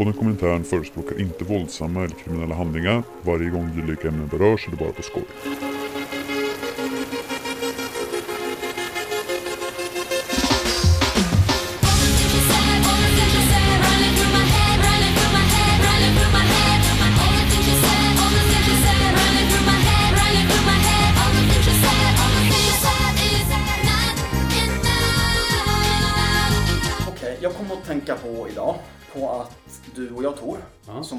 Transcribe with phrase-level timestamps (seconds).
[0.00, 3.02] Podden Kommentaren förespråkar inte våldsamma eller kriminella handlingar.
[3.22, 5.22] Varje gång dylika ämnen berörs är det bara på skoj.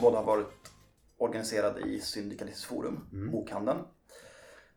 [0.02, 0.72] Båda har varit
[1.18, 3.32] organiserade i Syndikalistiskt forum, Mm.
[3.32, 3.80] bokhandeln.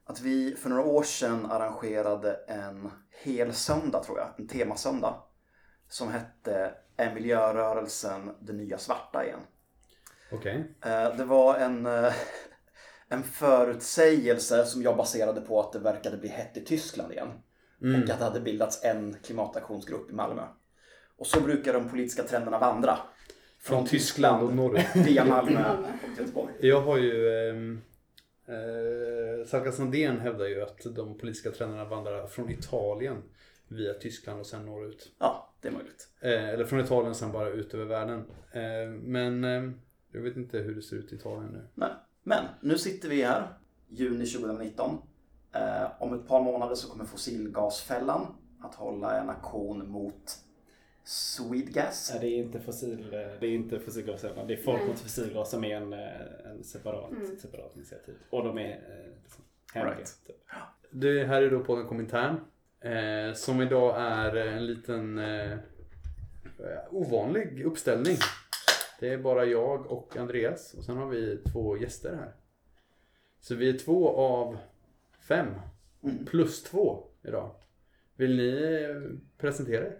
[0.04, 2.90] Att vi för några år sedan arrangerade en
[3.22, 5.22] hel söndag tror jag, en temasöndag.
[5.88, 9.40] Som hette Är miljörörelsen det nya svarta igen?
[10.32, 10.74] Okej.
[10.84, 12.12] Eh, Det var en, eh,
[13.08, 17.28] en förutsägelse som jag baserade på att det verkade bli hett i Tyskland igen.
[17.82, 18.02] Mm.
[18.02, 20.42] Och att det hade bildats en klimataktionsgrupp i Malmö.
[21.18, 22.98] Och så brukar de politiska trenderna vandra.
[23.64, 24.86] Från Tyskland och norrut.
[24.94, 25.88] Via Malmö Malmö.
[26.12, 26.54] och Göteborg.
[26.60, 27.28] Jag har ju...
[27.50, 27.80] ehm,
[28.46, 33.22] Eh, Salka Sandén hävdar ju att de politiska trenderna vandrar från Italien
[33.68, 35.12] via Tyskland och sen norrut.
[35.18, 36.08] Ja, det är möjligt.
[36.20, 38.18] Eh, eller från Italien sen bara ut över världen.
[38.52, 39.70] Eh, men eh,
[40.12, 41.68] jag vet inte hur det ser ut i Italien nu.
[41.74, 41.88] Nej.
[42.22, 43.48] Men nu sitter vi här,
[43.88, 44.98] juni 2019.
[45.52, 48.26] Eh, om ett par månader så kommer Fossilgasfällan
[48.60, 50.38] att hålla en aktion mot
[51.04, 52.10] Swedegas.
[52.12, 54.46] Nej, det är inte fossil, det är inte fossilgasämnen.
[54.46, 57.36] Det är Folk mot fossilgas som är en, eh, en separat, Mm.
[57.36, 58.14] separat initiativ.
[58.30, 59.44] Och de är eh, liksom
[59.74, 59.96] hemliga.
[59.96, 60.18] Right.
[60.26, 60.36] Typ.
[60.90, 62.36] Det här är då på en kommentär.
[62.80, 65.58] Eh, som idag är en liten eh,
[66.90, 68.16] ovanlig uppställning.
[69.00, 72.32] Det är bara jag och Andreas och sen har vi två gäster här.
[73.40, 74.58] Så vi är två av
[75.20, 75.46] fem.
[76.02, 76.24] Mm.
[76.26, 77.50] Plus två idag.
[78.16, 79.98] Vill ni eh, presentera er?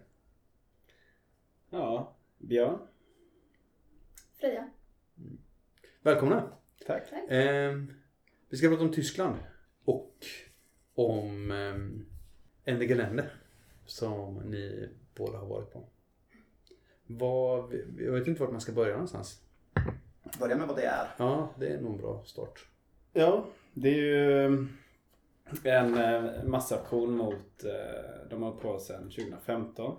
[1.75, 2.79] Ja, Björn.
[4.41, 4.71] Freja.
[6.03, 6.53] Välkomna!
[6.87, 7.11] Tack.
[7.11, 7.31] Tack.
[7.31, 7.79] Eh,
[8.49, 9.37] vi ska prata om Tyskland.
[9.85, 10.15] Och
[10.95, 13.31] om eh, Ende Gelände.
[13.87, 15.85] Som ni båda har varit på.
[17.07, 19.41] Vad, jag vet inte vart man ska börja någonstans.
[20.39, 21.09] Börja med vad det är.
[21.17, 22.67] Ja, det är nog en bra start.
[23.13, 24.45] Ja, det är ju
[25.65, 29.97] en eh, massaktion mot, eh, de har på sedan 2015.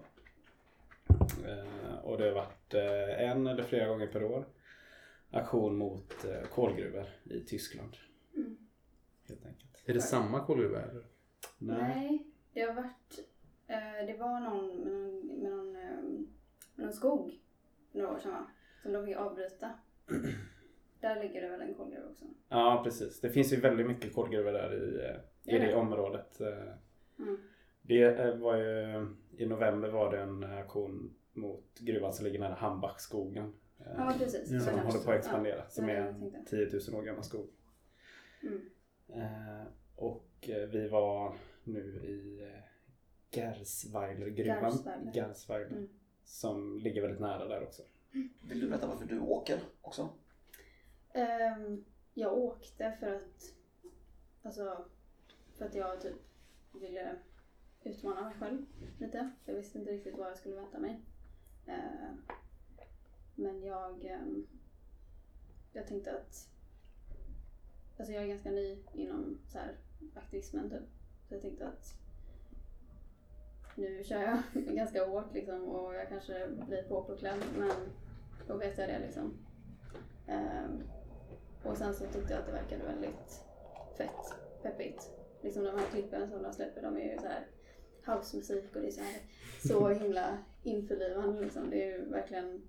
[1.09, 4.45] Eh, och det har varit eh, en eller flera gånger per år
[5.31, 7.97] aktion mot eh, kolgruvor i Tyskland.
[8.35, 8.57] Mm.
[9.27, 9.83] Helt enkelt.
[9.85, 11.05] Är det samma kolgruva eller?
[11.57, 13.19] Nej, det har varit...
[14.07, 15.71] Det var någon med någon, med någon,
[16.75, 17.39] med någon skog
[17.91, 18.47] för några år sedan va?
[18.83, 19.73] Som de fick avbryta.
[20.99, 22.25] Där ligger det väl en kolgruva också.
[22.49, 23.21] Ja, precis.
[23.21, 24.95] Det finns ju väldigt mycket kolgruvor där i,
[25.51, 25.59] i Ja.
[25.59, 26.39] det området.
[27.19, 27.37] Mm.
[27.87, 29.07] Det eh, var ju,
[29.37, 33.53] i november var det en aktion mot gruvan som ligger nära Hambachskogen.
[33.79, 34.51] eh, Ja, precis.
[34.51, 34.83] Ja, Som där.
[34.83, 35.55] håller på att expandera.
[35.57, 36.69] Ja, som är en tänkte.
[36.69, 37.49] 10 000 år gammal skog.
[38.43, 38.61] Mm.
[39.09, 42.63] Eh, och eh, vi var nu i eh,
[43.31, 44.71] Gersweilergruvan.
[44.71, 45.13] Gersweiler.
[45.13, 45.71] Gersweiler.
[45.71, 45.89] Mm.
[46.23, 47.83] Som ligger väldigt nära där också.
[48.41, 50.09] Vill du berätta varför du åker också?
[51.13, 53.53] Ehm, jag åkte för att...
[54.43, 54.85] Alltså,
[55.57, 56.15] för att jag typ
[56.81, 57.15] ville
[57.85, 58.65] utmana mig själv
[58.99, 59.31] lite.
[59.45, 61.01] Jag visste inte riktigt vad jag skulle vänta mig.
[61.67, 62.13] Eh,
[63.35, 64.05] men jag...
[64.05, 64.47] Ehm,
[65.73, 66.49] jag tänkte att...
[67.97, 69.77] Alltså jag är ganska ny inom så här,
[70.15, 70.83] aktivismen typ.
[71.27, 71.93] Så jag tänkte att
[73.75, 74.43] nu kör jag
[74.75, 77.71] ganska hårt liksom och jag kanske blir påpåklädd men
[78.47, 79.33] då vet jag det liksom.
[80.27, 80.83] Ehm,
[81.63, 83.45] och sen så tyckte jag att det verkade väldigt
[83.97, 85.11] fett, peppigt.
[85.41, 87.47] Liksom de här klippen som de släpper, de är ju så här
[88.05, 89.21] housemusik och det är så här
[89.67, 91.69] så himla införlivande liksom.
[91.69, 92.61] Det är ju verkligen,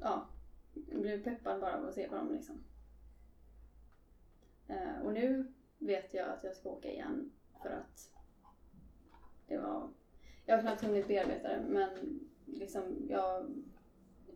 [0.00, 0.26] ja,
[0.90, 2.64] jag blev peppad bara av att se på dem liksom.
[4.68, 7.32] Eh, och nu vet jag att jag ska åka igen
[7.62, 8.10] för att
[9.46, 9.90] det var,
[10.46, 13.50] jag har knappt hunnit bearbeta det men liksom jag,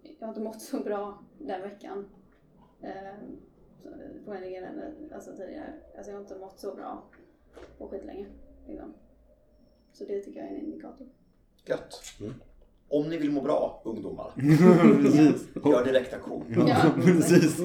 [0.03, 2.09] jag har inte mått så bra den veckan.
[2.81, 3.15] Eh,
[4.25, 5.75] på en eller alltså tidigare.
[5.97, 7.05] Alltså jag har inte mått så bra
[7.79, 8.27] på skitlänge.
[8.67, 8.95] Liksom.
[9.99, 11.07] Så det tycker jag är en indikator.
[11.65, 12.03] Gött.
[12.89, 14.33] Om ni vill må bra, ungdomar,
[15.03, 15.49] Precis.
[15.65, 16.55] gör direktaktion.
[16.69, 17.61] Ja, Precis.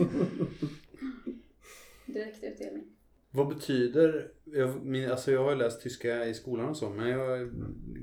[2.06, 2.84] Direkt utdelning.
[3.32, 7.40] Vad betyder, jag, min, alltså jag har läst tyska i skolan och så, men jag
[7.42, 7.52] är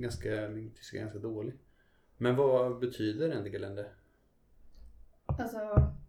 [0.01, 1.55] ganska, min tyska är ganska dålig.
[2.17, 3.91] Men vad betyder Ende Gelände?
[5.27, 5.59] Alltså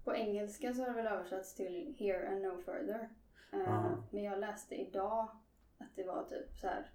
[0.04, 3.10] på engelska så har det väl översatts till here and no further.
[3.52, 3.90] Ah.
[4.12, 5.28] Men jag läste idag
[5.78, 6.92] att det var typ så här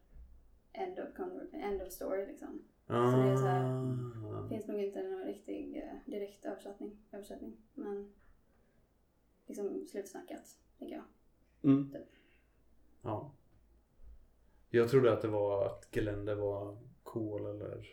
[0.77, 1.09] end of,
[1.53, 2.63] end of story liksom.
[2.87, 3.67] det är så här-
[4.33, 4.43] Ah.
[4.43, 7.57] Det finns nog inte någon riktig eh, direkt översättning, översättning.
[7.75, 8.13] Men
[9.47, 11.05] liksom slutsnackat, tänker jag.
[11.73, 11.95] Mm.
[13.03, 13.33] Ja.
[14.71, 17.87] Jag trodde att det var att gelände var kol eller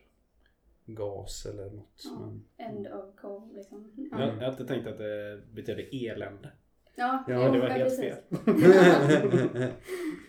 [0.86, 2.02] gas eller något.
[2.06, 2.20] Ja.
[2.20, 2.46] Men...
[2.58, 3.92] End of coal liksom.
[4.12, 6.52] Jag, jag har alltid tänkt att det betyder elände.
[6.96, 8.00] Ja, Ja, det var ja, helt precis.
[8.00, 9.72] fel.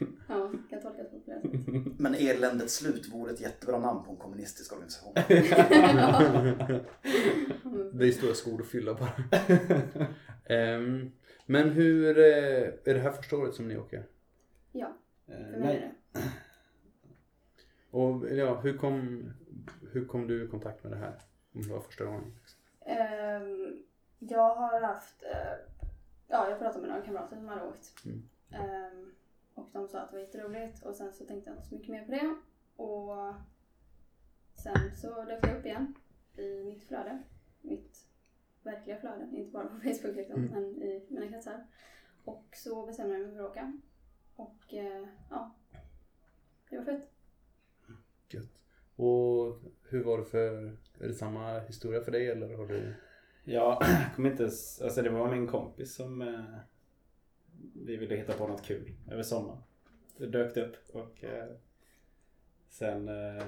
[0.28, 1.50] Ja, kan tolkas på flera sätt.
[1.98, 5.12] Men Eländets slut vore ett jättebra namn på en kommunistisk organisation.
[7.92, 9.12] Det är stora skor att fylla bara.
[10.44, 11.10] Ehm,
[11.46, 14.06] men hur, eh, är det här första året som ni åker?
[14.72, 16.20] Ja, Eh, för mig är det.
[17.90, 19.24] Och ja, hur kom,
[19.92, 21.14] hur kom du i kontakt med det här?
[21.54, 22.32] Om det var första gången?
[22.86, 23.82] Ehm,
[24.18, 25.52] jag har haft, eh,
[26.28, 28.04] ja jag pratade med några kamrater som hade åkt.
[28.04, 28.22] Mm.
[28.50, 29.12] Ehm,
[29.54, 31.90] och de sa att det var jätteroligt och sen så tänkte jag inte så mycket
[31.90, 32.36] mer på det.
[32.76, 33.34] Och
[34.54, 35.94] sen så dök det upp igen
[36.36, 37.22] i mitt flöde.
[37.60, 38.06] Mitt
[38.62, 40.50] verkliga flöde, inte bara på Facebook liksom, Mm.
[40.52, 41.66] men i mina kretsar.
[42.24, 43.78] Och så bestämde jag mig för att åka.
[44.36, 45.54] Och eh, ja,
[46.70, 47.10] det var fett.
[48.28, 48.62] Gött.
[48.96, 49.58] Och
[49.88, 52.94] hur var det för, är det samma historia för dig eller har du?
[53.44, 56.44] Ja, jag kommer inte ens, alltså det var min kompis som eh,
[57.74, 59.62] vi ville hitta på något kul över sommaren.
[60.16, 61.52] Det dök upp och eh,
[62.68, 63.44] sen eh,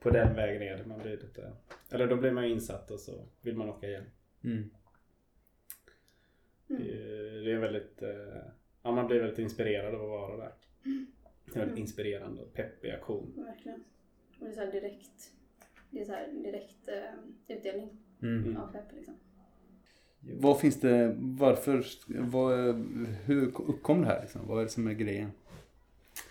[0.00, 0.86] på den vägen är det.
[0.86, 1.52] Man blir lite,
[1.90, 4.04] eller då blir man insatt och så vill man åka igen.
[4.44, 4.70] Mm.
[6.66, 8.42] Det, är- det är väldigt, eh,
[8.82, 10.52] ja man blir väldigt inspirerad av att vara där.
[11.44, 13.32] Det är väldigt inspirerande och peppig aktion.
[13.36, 13.84] Verkligen.
[14.40, 15.32] Och det är så här direkt,
[15.90, 18.56] det är så här direkt eh, utdelning Mm.
[18.56, 19.14] av pepp liksom.
[20.20, 22.74] Vad finns det, varför, vad,
[23.24, 24.40] hur uppkom det här liksom?
[24.46, 25.32] Vad är det som är grejen?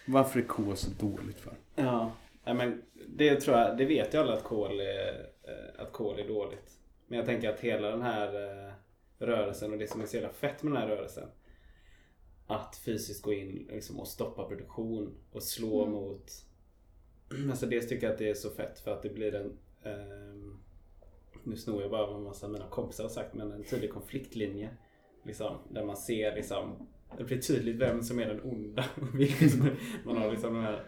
[0.05, 1.53] Varför är kol så dåligt för?
[1.75, 2.11] Ja,
[2.43, 6.27] men det tror jag, det vet ju alla att kol är, eh, att kol är
[6.27, 6.77] dåligt.
[7.07, 8.33] Men jag tänker att hela den här
[8.67, 8.73] eh,
[9.19, 11.29] rörelsen och det som är så jävla fett med den här rörelsen.
[12.47, 15.93] Att fysiskt gå in liksom, och stoppa produktion och slå Mm.
[15.93, 16.31] mot...
[17.49, 19.57] Alltså dels tycker jag att det är så fett för att det blir en...
[19.83, 20.57] ehm,
[21.43, 24.69] nu snor jag bara vad massa av mina kompisar har sagt men en tydlig konfliktlinje.
[25.23, 26.87] Liksom, där man ser liksom
[27.17, 28.85] det blir tydligt vem som är den onda.
[30.05, 30.83] man har liksom de här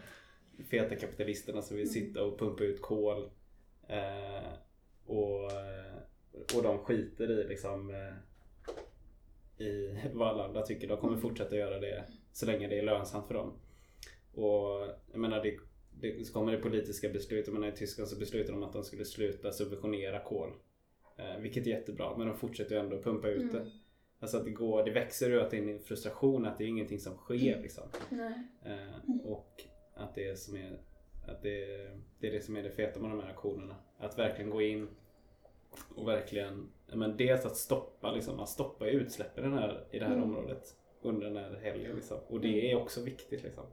[0.69, 3.29] feta kapitalisterna som vill sitta och pumpa ut kol.
[3.87, 4.49] Eh,
[5.05, 5.95] och, eh,
[6.55, 8.13] och de skiter i liksom eh,
[9.65, 10.87] i vad alla andra tycker.
[10.87, 13.53] De kommer fortsätta göra det så länge det är lönsamt för dem.
[14.33, 15.57] Och jag menar det,
[16.01, 17.47] det så kommer det politiska beslut.
[17.47, 20.49] Jag menar i Tyskland så beslutade de att de skulle sluta subventionera kol.
[21.17, 23.71] Eh, vilket är jättebra men de fortsätter ju ändå att pumpa ut det.
[24.19, 26.67] Alltså att det går, det växer ur att det är en frustration att det är
[26.67, 27.83] ingenting som sker liksom.
[28.09, 28.33] Nej.
[28.65, 29.63] Eh, och
[29.95, 30.79] att det är som är
[31.27, 31.65] att det,
[32.19, 33.75] det är det som är det feta med de här aktionerna.
[33.97, 34.87] Att verkligen gå in
[35.95, 40.05] och verkligen, men dels att stoppa liksom, att stoppa utsläppen i, den här, i det
[40.05, 40.23] här Mm.
[40.23, 42.17] området under den här helgen liksom.
[42.27, 43.63] Och det är också viktigt liksom.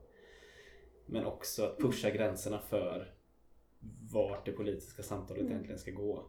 [1.07, 3.15] Men också att pusha gränserna för
[4.13, 5.53] vart det politiska samtalet Mm.
[5.53, 6.25] egentligen ska gå.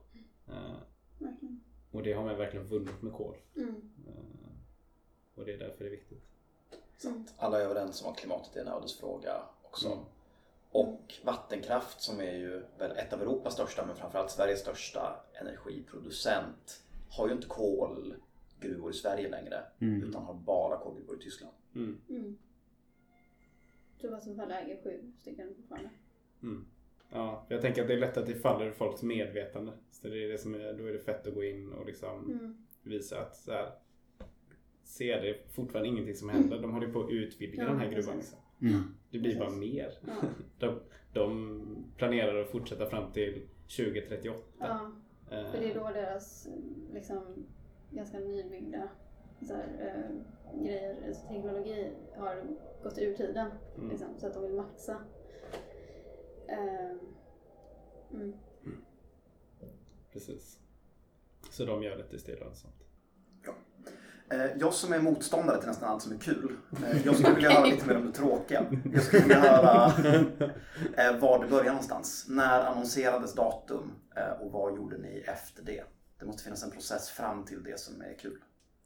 [1.19, 1.61] Verkligen.
[1.91, 3.35] och det har man verkligen vunnit med kol.
[3.55, 3.69] Mm.
[4.07, 4.49] Eh,
[5.35, 6.23] och det är därför det är viktigt.
[6.97, 9.87] Så att alla är överens om att klimatet är en ödesfråga också.
[9.87, 9.99] Mm.
[10.71, 16.83] Och vattenkraft som är ju väl ett av Europas största men framförallt Sveriges största energiproducent
[17.09, 20.03] har ju inte kolgruvor i Sverige längre Mm.
[20.03, 21.53] utan har bara kolgruvor i Tyskland.
[24.03, 24.11] Mm.
[24.11, 24.19] Mm.
[24.19, 25.89] Jag tror Vattenfall äger sju stycken fortfarande.
[26.43, 26.65] Mm.
[27.09, 29.71] Ja, jag tänker att det är lätt att det faller folks medvetande.
[29.91, 32.31] Så det är det som är, då är det fett att gå in och liksom
[32.31, 32.57] Mm.
[32.83, 33.71] visa att så här,
[34.83, 36.61] se det är fortfarande ingenting som händer.
[36.61, 38.15] De håller på att utvidga Ja, den här gruvan.
[38.15, 38.39] Liksom.
[38.61, 38.81] Mm.
[39.11, 39.59] Det blir bara Precis.
[39.73, 39.93] mer.
[40.07, 40.13] Ja.
[40.59, 40.79] De,
[41.13, 44.41] de planerar att fortsätta fram till 2038.
[44.59, 44.91] ja,
[45.31, 46.47] Eh, för det är då deras
[46.93, 47.45] liksom
[47.91, 48.89] ganska nybyggda
[49.47, 52.43] så här, eh, grejer, alltså, teknologi har
[52.83, 53.51] gått ur tiden.
[53.77, 53.89] Mm.
[53.89, 54.97] Liksom, så att de vill maxa.
[56.47, 56.91] Eh,
[58.13, 58.33] mm.
[60.13, 60.59] Precis.
[61.51, 62.73] Så de gör det tills det är lönsamt.
[64.29, 66.57] Eh, Jag som är motståndare till nästan allt som är kul.
[66.85, 68.65] eh, Jag skulle vilja höra lite mer om det tråkiga.
[68.93, 69.85] Jag skulle vilja höra
[70.97, 72.25] eh, var det började någonstans.
[72.29, 73.91] När annonserades datum
[74.41, 75.83] och vad gjorde ni efter det?
[76.19, 78.41] Det måste finnas en process fram till det som är kul.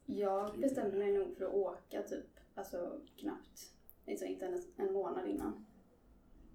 [0.06, 3.60] Jag bestämde mig nog för att åka typ, alltså knappt,
[4.08, 5.66] alltså inte ens en månad innan.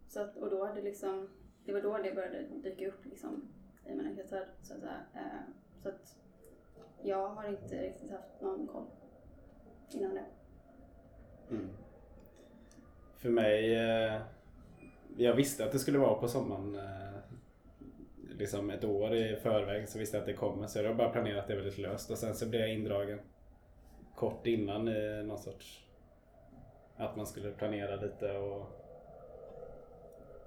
[0.08, 1.30] Så att, och då hade liksom,
[1.66, 3.48] det var då det började dyka upp liksom
[3.86, 4.46] i mina kretsar.
[4.62, 4.84] Så att,
[5.16, 5.22] eh,
[5.84, 6.16] så att
[7.04, 8.88] jag har inte riktigt haft någon koll
[9.92, 10.26] innan det.
[11.50, 11.70] Mm.
[13.18, 14.22] För mig, eh,
[15.18, 16.76] jag visste att det skulle vara på sommaren.
[16.76, 17.08] eh,
[18.38, 20.68] Liksom ett år i förväg så visste jag att det kommer.
[20.68, 22.12] Så jag har bara planerat det väldigt löst.
[22.12, 23.20] Och sen så blev jag indragen
[24.18, 25.84] kort innan i någon sorts...
[26.98, 28.66] Att man skulle planera lite och...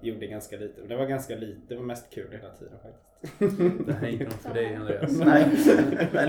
[0.01, 0.81] Gjorde ganska lite.
[0.81, 1.61] Det var ganska lite.
[1.67, 3.07] Det var mest kul hela tiden faktiskt.
[3.87, 5.19] Det här är inte något för dig Andreas.
[5.19, 5.49] Nej,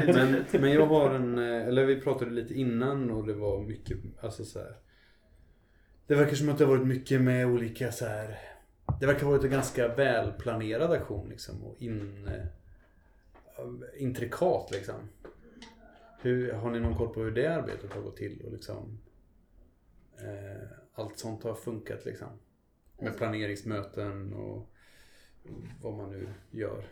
[0.07, 3.99] Men, men jag har en, eh, eller vi pratade lite innan och det var mycket,
[4.21, 4.77] alltså så här.
[6.07, 8.39] Det verkar som att det har varit mycket med olika så här.
[9.01, 14.95] Det verkar ha varit en ganska välplanerad aktion liksom och in, eh, intrikat liksom.
[16.23, 18.99] Hur, har ni någon koll på hur det arbetet har gått till och liksom
[20.19, 22.29] eh, allt sånt har funkat liksom?
[22.99, 24.69] Med planeringsmöten och
[25.83, 26.85] vad man nu gör.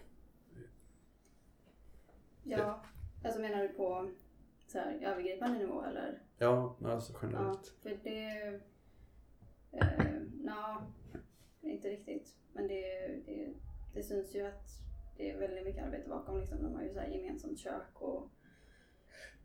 [2.44, 2.84] Ja,
[3.24, 4.10] alltså menar du på
[4.66, 6.22] så här, övergripande nivå eller?
[6.38, 7.74] Ja, alltså Ja, generellt.
[7.82, 8.60] för det...
[9.72, 10.86] Eh, Nja,
[11.60, 12.36] inte riktigt.
[12.52, 13.54] Men det, det,
[13.94, 14.68] det syns ju att
[15.16, 16.38] det är väldigt mycket arbete bakom.
[16.38, 16.62] Liksom.
[16.62, 18.30] De har ju så gemensamt kök och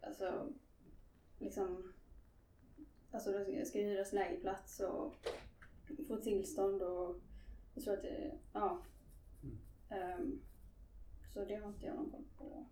[0.02, 0.54] alltså
[1.40, 1.94] liksom
[3.16, 5.14] Alltså det ska ju hyras lägerplats och
[6.08, 7.16] få tillstånd och
[7.74, 8.82] jag tror att det, ja.
[9.90, 10.42] Ehm,
[11.34, 12.66] så det har inte jag någon koll på.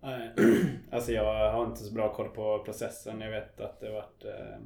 [0.00, 0.34] Nej,
[0.90, 3.20] alltså jag har inte så bra koll på processen.
[3.20, 4.58] Jag vet att det har varit eh,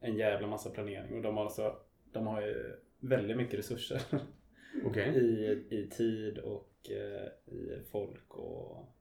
[0.00, 1.76] en jävla massa planering och de har, alltså,
[2.12, 4.02] de har ju väldigt mycket resurser
[4.84, 5.08] Okej.
[5.16, 8.95] i, i tid och eh, i folk och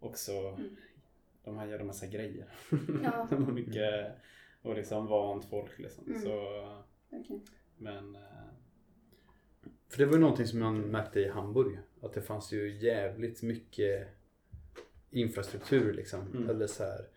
[0.00, 0.76] också Mm.
[1.44, 2.48] de här gör en massa grejer.
[3.04, 3.26] Ja.
[3.30, 4.12] de har mycket
[4.62, 6.06] och liksom vant folk liksom.
[6.06, 6.22] Mm.
[6.22, 6.38] Så,
[7.10, 7.42] Verkligen.
[7.76, 8.20] men eh,
[9.88, 11.78] För det var ju någonting som man märkte i Hamburg.
[12.00, 14.08] Att det fanns ju jävligt mycket
[15.10, 16.20] infrastruktur liksom.
[16.36, 16.50] Mm.
[16.50, 17.08] Eller så här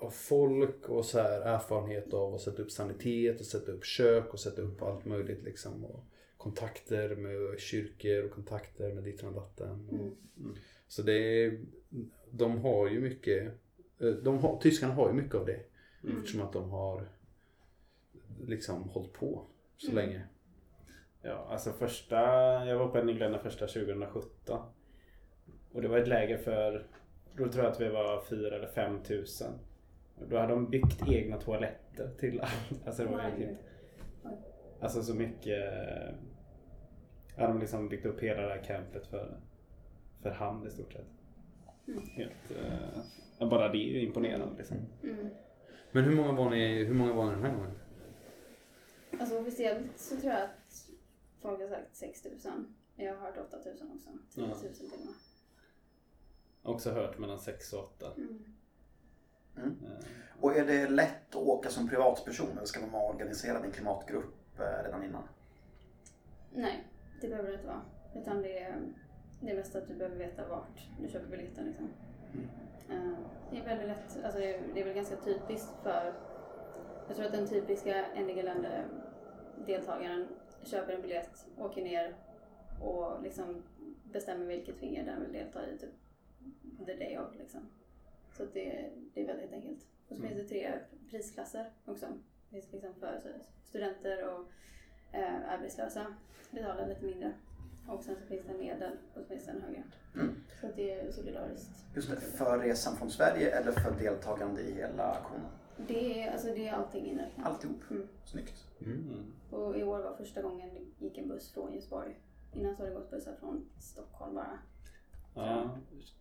[0.00, 4.32] av folk och så här erfarenhet av att sätta upp sanitet och sätta upp kök
[4.32, 5.84] och sätta upp allt möjligt liksom.
[5.84, 6.04] Och
[6.36, 9.88] kontakter med kyrkor och kontakter med ditten och datten.
[9.88, 9.94] Och,
[10.44, 10.54] Mm.
[10.88, 11.60] Så det är,
[12.30, 13.46] de har ju mycket,
[14.00, 15.60] eh, de har, tyskarna har ju mycket av det.
[16.04, 16.16] Mm.
[16.18, 17.08] Eftersom att de har
[18.46, 20.04] liksom hållit på så Mm.
[20.04, 20.22] länge.
[21.22, 22.16] Ja, alltså första,
[22.66, 24.60] jag var på Englända första 2017.
[25.72, 26.86] Och det var ett läger för,
[27.36, 29.52] då tror jag att vi var fyra eller fem tusen.
[30.16, 32.50] Och då hade de byggt egna toaletter till alla.
[32.86, 33.30] Alltså det var Oj.
[33.30, 33.58] riktigt,
[34.80, 35.74] alltså så mycket.
[37.36, 39.40] Ja, de liksom byggt upp hela det här campet för,
[40.22, 41.06] för hand i stort sett.
[41.88, 42.02] Mm.
[42.08, 42.50] Helt,
[43.40, 44.76] eh, bara det är ju imponerande liksom.
[45.02, 45.28] Mm.
[45.92, 47.78] Men hur många var ni, hur många var ni den här gången?
[49.20, 50.88] Alltså officiellt så tror jag att
[51.42, 52.64] folk har sagt 6 000.
[52.96, 54.10] Jag har hört 8 000 också.
[54.34, 55.14] 10 000 till och med.
[56.62, 58.12] Också hört mellan sex och åtta.
[58.16, 58.44] Mm.
[59.56, 59.72] Eh,
[60.40, 63.72] Och är det lätt att åka som privatperson eller ska man vara organiserad i en
[63.72, 65.22] klimatgrupp eh, redan innan?
[66.52, 66.84] Nej,
[67.20, 67.82] det behöver det inte vara.
[68.14, 68.76] Utan det är,
[69.40, 71.66] det är mest att du behöver veta vart du köper biljetten.
[71.66, 71.88] Liksom.
[72.90, 73.18] Eh,
[73.50, 74.24] det är väldigt lätt.
[74.24, 76.14] Alltså det, är, det är väl ganska typiskt för...
[77.08, 78.44] Jag tror att den typiska NDG
[79.66, 80.28] deltagaren
[80.64, 82.16] köper en biljett, åker ner
[82.82, 83.62] och liksom
[84.04, 85.90] bestämmer vilket finger den vill delta i typ
[86.86, 87.34] the day of.
[87.38, 87.60] Liksom.
[88.32, 89.86] Så det, det är väldigt enkelt.
[90.08, 90.72] Och så finns det tre
[91.10, 92.06] prisklasser också.
[92.06, 93.20] Det finns liksom för
[93.64, 94.46] studenter och
[95.12, 96.14] eh, arbetslösa
[96.50, 97.32] betalar lite mindre.
[97.88, 99.82] Och sen så finns det en medel och så finns det en högre.
[100.14, 100.34] Mm.
[100.60, 101.84] Så det är solidariskt.
[101.94, 105.50] Just det, för resan från Sverige eller för deltagande i hela aktionen?
[105.86, 107.46] Det är, alltså det är allting inräknat.
[107.46, 107.90] Alltihop.
[107.90, 108.08] Mm.
[108.24, 108.64] Snyggt.
[108.80, 109.32] mm.
[109.50, 112.20] Och i år var första gången det gick en buss från Göteborg.
[112.52, 114.58] Innan så har det gått bussar från Stockholm bara.
[115.34, 115.78] Ja,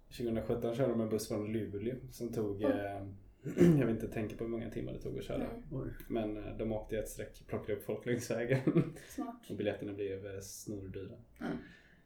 [0.09, 3.07] 2017 körde de en buss från Luleå som tog, eh,
[3.55, 5.43] jag vill inte tänka på hur många timmar det tog att köra.
[5.43, 5.63] Mm.
[5.71, 5.87] Oj.
[6.07, 8.59] Men eh, de åkte i ett streck, plockade upp folk längs vägen.
[9.09, 9.49] Smart.
[9.49, 11.15] Och biljetterna blev eh, snordyra.
[11.39, 11.57] Mm.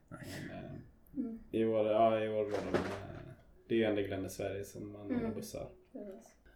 [0.08, 0.20] Men,
[0.50, 0.70] eh,
[1.16, 1.38] Mm.
[1.50, 2.78] I år, ja, i år var de,
[3.68, 5.24] det är ju ändå Glenn i Sverige som man Mm.
[5.24, 5.68] har bussar.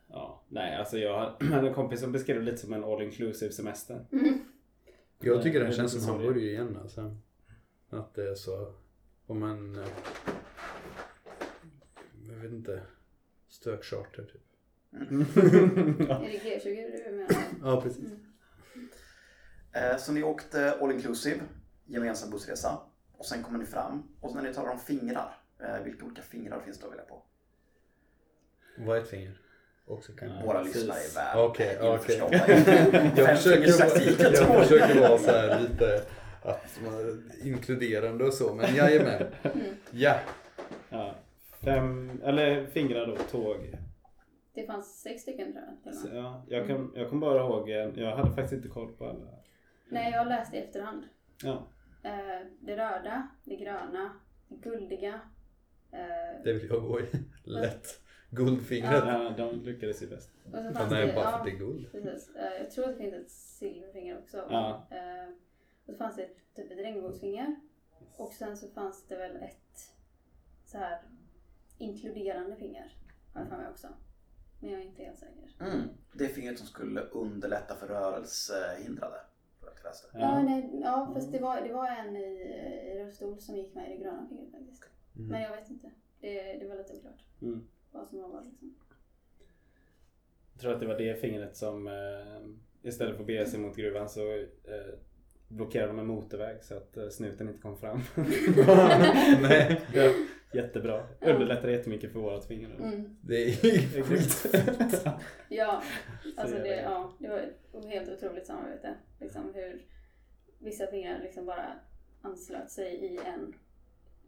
[0.09, 3.53] Ja, nej alltså jag hade en kompis som beskrev det lite som en all inclusive
[3.53, 4.05] semester.
[4.13, 4.39] Mm.
[5.21, 7.17] Jag tycker den Det är känns lite som Hamburg igen alltså.
[7.91, 8.75] Att det är så,
[9.27, 9.75] om man,
[12.29, 12.83] jag vet inte,
[13.49, 14.46] stökcharter typ.
[15.01, 17.29] Är det G20 du menar?
[17.63, 18.05] Ja, precis.
[18.05, 18.89] Mm.
[19.73, 21.41] Eh, Så ni åkte all inclusive,
[21.87, 22.79] gemensam bussresa.
[23.19, 24.03] Och sen kommer ni fram.
[24.21, 27.23] Och när ni talar om fingrar, eh, vilka olika fingrar finns det att välja på?
[28.79, 29.41] Vad är ett finger?
[29.87, 30.43] Också kan Ja.
[30.45, 30.75] Våra precis.
[30.77, 31.79] lyssnare är väl okej.
[31.83, 32.37] införstådda.
[33.17, 36.03] Jag försöker, jag försöker vara så här lite
[36.43, 39.27] att man, inkluderande och så, men jajamän.
[39.43, 39.67] Mm.
[39.91, 40.21] Ja.
[40.89, 41.15] Ja,
[41.65, 43.57] fem, eller fingrar då, tåg.
[44.57, 45.83] Det fanns sex stycken tror jag.
[45.83, 46.17] till och Så, med.
[46.17, 49.27] ja, jag, kan, jag kommer bara ihåg, en- jag hade faktiskt inte koll på alla.
[49.89, 51.05] Nej, jag läste i efterhand.
[51.45, 51.67] Ja,
[52.03, 55.21] Eh, det röda, det gröna, det guldiga.
[55.93, 57.05] Eh, Det vill jag gå i.
[57.45, 57.87] Lätt.
[58.31, 58.91] Guldfingret.
[59.07, 59.23] Ja.
[59.23, 60.31] ja, de lyckades ju bäst.
[60.45, 61.93] och så fanns nej, det, bara för ja, att det är guld.
[61.93, 62.37] precis.
[62.37, 64.37] Eh, jag tror att det finns ett silverfinger också.
[64.51, 64.87] Ja.
[64.91, 65.29] Eh,
[65.87, 67.57] och så fanns det typ ett regnbågsfinger.
[68.17, 69.95] Och sen så fanns det väl ett
[70.65, 71.03] så här
[71.79, 72.97] inkluderande finger.
[73.35, 73.89] Har jag för mig också.
[74.61, 75.51] Men jag är inte helt säker.
[75.61, 75.89] Mm.
[76.13, 79.17] Det fingret som skulle underlätta för rörelsehindrade.
[79.85, 80.43] Ja, Ja.
[80.43, 82.21] nej, ja fast det var, det var en i,
[82.93, 84.85] i rullstol som gick med i det gröna fingret faktiskt.
[85.17, 85.29] Mm.
[85.29, 85.91] Men jag vet inte.
[86.21, 87.69] Det, det var lite oklart Mm.
[87.93, 88.75] vad som var vad liksom.
[90.53, 91.93] Jag tror att det var det fingret som eh,
[92.89, 94.95] istället för att bege sig mot gruvan så eh,
[95.49, 98.01] blockerade de en motorväg så att eh, snuten inte kom fram.
[99.43, 99.81] Nej.
[100.53, 101.07] Jättebra.
[101.21, 102.71] Underlättar jättemycket för vårat finger.
[102.75, 103.17] Mm.
[103.21, 105.07] Det är ju skitfett.
[105.49, 105.83] Ja,
[106.37, 108.95] alltså Så det, ja, det var ett helt otroligt samarbete.
[109.21, 109.85] Liksom hur
[110.59, 111.75] vissa fingrar liksom bara
[112.23, 113.55] anslöt sig i en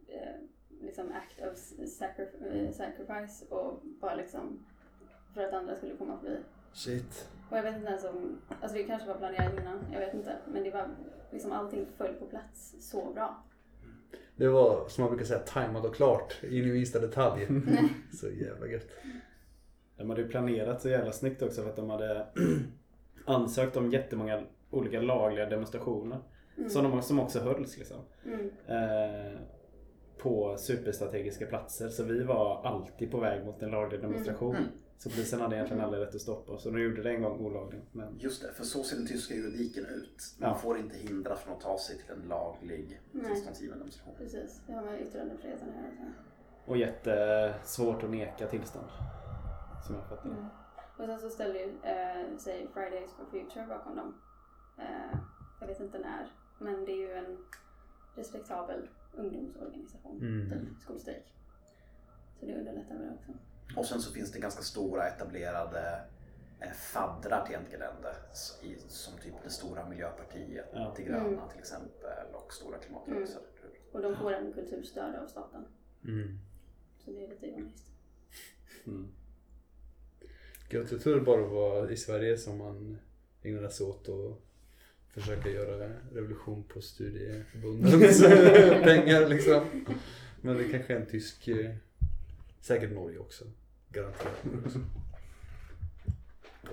[0.07, 0.35] eh,
[0.81, 4.65] liksom act of eh, sacrifice och bara liksom
[5.33, 6.37] för att andra skulle komma förbi.
[6.73, 7.29] Shit.
[7.49, 10.37] Och jag vet inte ens om, alltså det kanske var planerat innan, jag vet inte.
[10.47, 10.89] Men det var
[11.31, 13.43] liksom allting föll på plats så bra.
[14.35, 16.43] Det var som man brukar säga tajmat och klart.
[16.43, 17.47] In i minsta detalj.
[18.13, 18.87] Så jävla gött.
[19.97, 22.27] De hade ju planerat så jävla snyggt också för att de hade
[23.25, 26.19] ansökt om jättemånga olika lagliga demonstrationer.
[26.57, 26.69] Mm.
[26.69, 27.97] Som, de, som också hölls liksom.
[28.25, 28.49] Mm.
[28.67, 29.39] Eh,
[30.17, 31.89] på superstrategiska platser.
[31.89, 34.55] Så vi var alltid på väg mot en laglig demonstration.
[34.55, 34.69] Mm.
[34.99, 36.65] Så polisen hade egentligen aldrig rätt att stoppa oss.
[36.65, 37.93] Och de gjorde det en gång olagligt.
[37.93, 40.35] Men Just det, för så ser den tyska juridiken ut.
[40.39, 40.55] Man Ja.
[40.55, 43.25] får inte hindras från att ta sig till en laglig Nej.
[43.25, 44.13] tillståndsgiven demonstration.
[44.17, 45.89] Precis, det har med yttrandefriheten att göra.
[45.91, 46.05] tror
[46.65, 46.69] jag.
[46.71, 48.87] Och jättesvårt att neka tillstånd.
[49.85, 50.35] Som jag fattar det.
[50.35, 50.45] Mm.
[50.97, 54.13] Och sen så ställde ju eh, sig Fridays for Future bakom dem.
[54.77, 55.17] Eh,
[55.59, 57.37] jag vet inte när, men det är ju en
[58.15, 60.17] respektabel ungdomsorganisation.
[60.21, 60.49] Mm.
[60.49, 61.33] Typ skolstrejk.
[62.39, 63.31] Så det underlättar väl också.
[63.75, 66.01] Och sen så finns det ganska stora etablerade
[66.59, 67.55] eh, faddrar till
[68.63, 70.93] i- Som typ det stora miljöpartiet, Ja.
[70.97, 71.49] De gröna Mm.
[71.49, 73.41] till exempel och stora klimatrörelser.
[73.91, 75.65] Och de får en kulturstöd av staten.
[76.05, 76.39] Mm.
[77.05, 77.85] Så det är lite ironiskt.
[78.87, 79.07] Mm.
[80.69, 80.91] Gött.
[80.91, 82.97] Jag bara det var i Sverige som man
[83.43, 84.39] ägnade sig åt att
[85.13, 88.21] försöka göra revolution på studieförbundens
[88.83, 89.85] pengar liksom.
[90.41, 91.75] Men det kanske är en tysk, eh,
[92.61, 93.45] säkert Norge också.
[93.89, 94.45] Garanterat.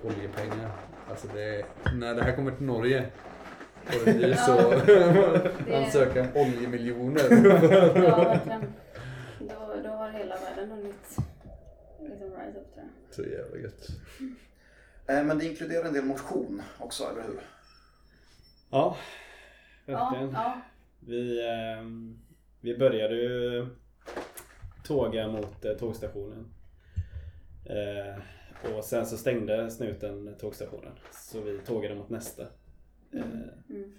[0.03, 0.71] Oljepengar.
[1.09, 3.09] Alltså det är, när det här kommer till Norge
[3.85, 7.21] och det blir så Det- ansöka om oljemiljoner.
[7.31, 8.73] Ja, verkligen.
[9.39, 11.17] Då, då har hela världen hunnit
[11.99, 13.15] liksom rise up tror jag.
[13.15, 13.87] Så jävla gött.
[15.07, 17.39] Eh, Men det inkluderar en del motion också, eller hur?
[18.69, 18.97] Ja,
[19.85, 20.33] Ja, verkligen.
[20.33, 20.61] ja.
[20.99, 22.19] Vi, ehm,
[22.61, 23.67] vi började ju
[24.87, 26.45] tåga mot eh, tågstationen.
[27.65, 28.21] Eh,
[28.77, 30.91] och sen så stängde snuten tågstationen.
[31.11, 32.43] Så vi tågade mot nästa.
[33.13, 33.21] Eh,
[33.69, 33.93] Mm.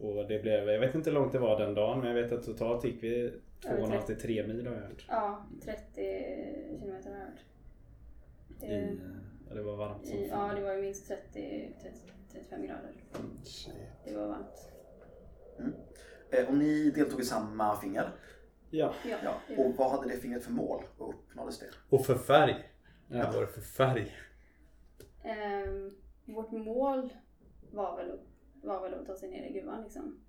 [0.00, 2.32] och det blev, jag vet inte hur långt det var den dagen men jag vet
[2.32, 3.32] att totalt gick vi
[3.66, 5.04] Över 2,5 till 3 mil har jag hört.
[5.08, 5.80] Ja, 30
[6.80, 7.40] kilometer har jag hört.
[8.60, 8.98] Det, I,
[9.48, 11.96] ja, det var varmt som i, ja, det var ju minst 30, 30
[12.32, 12.92] 35 grader.
[14.04, 14.72] Det var varmt.
[16.30, 18.10] Eh, Och ni deltog i samma finger.
[18.70, 18.94] Ja.
[19.22, 20.84] Ja, Och vad hade det fingret för mål?
[20.98, 21.66] Och uppnåddes det?
[21.90, 22.72] Och för färg.
[23.08, 23.24] Ja.
[23.24, 24.12] Vad var det för färg?
[25.22, 27.12] Ehm, vårt mål
[27.72, 28.18] var väl,
[28.62, 30.20] var väl att ta sig ner i gruvan liksom.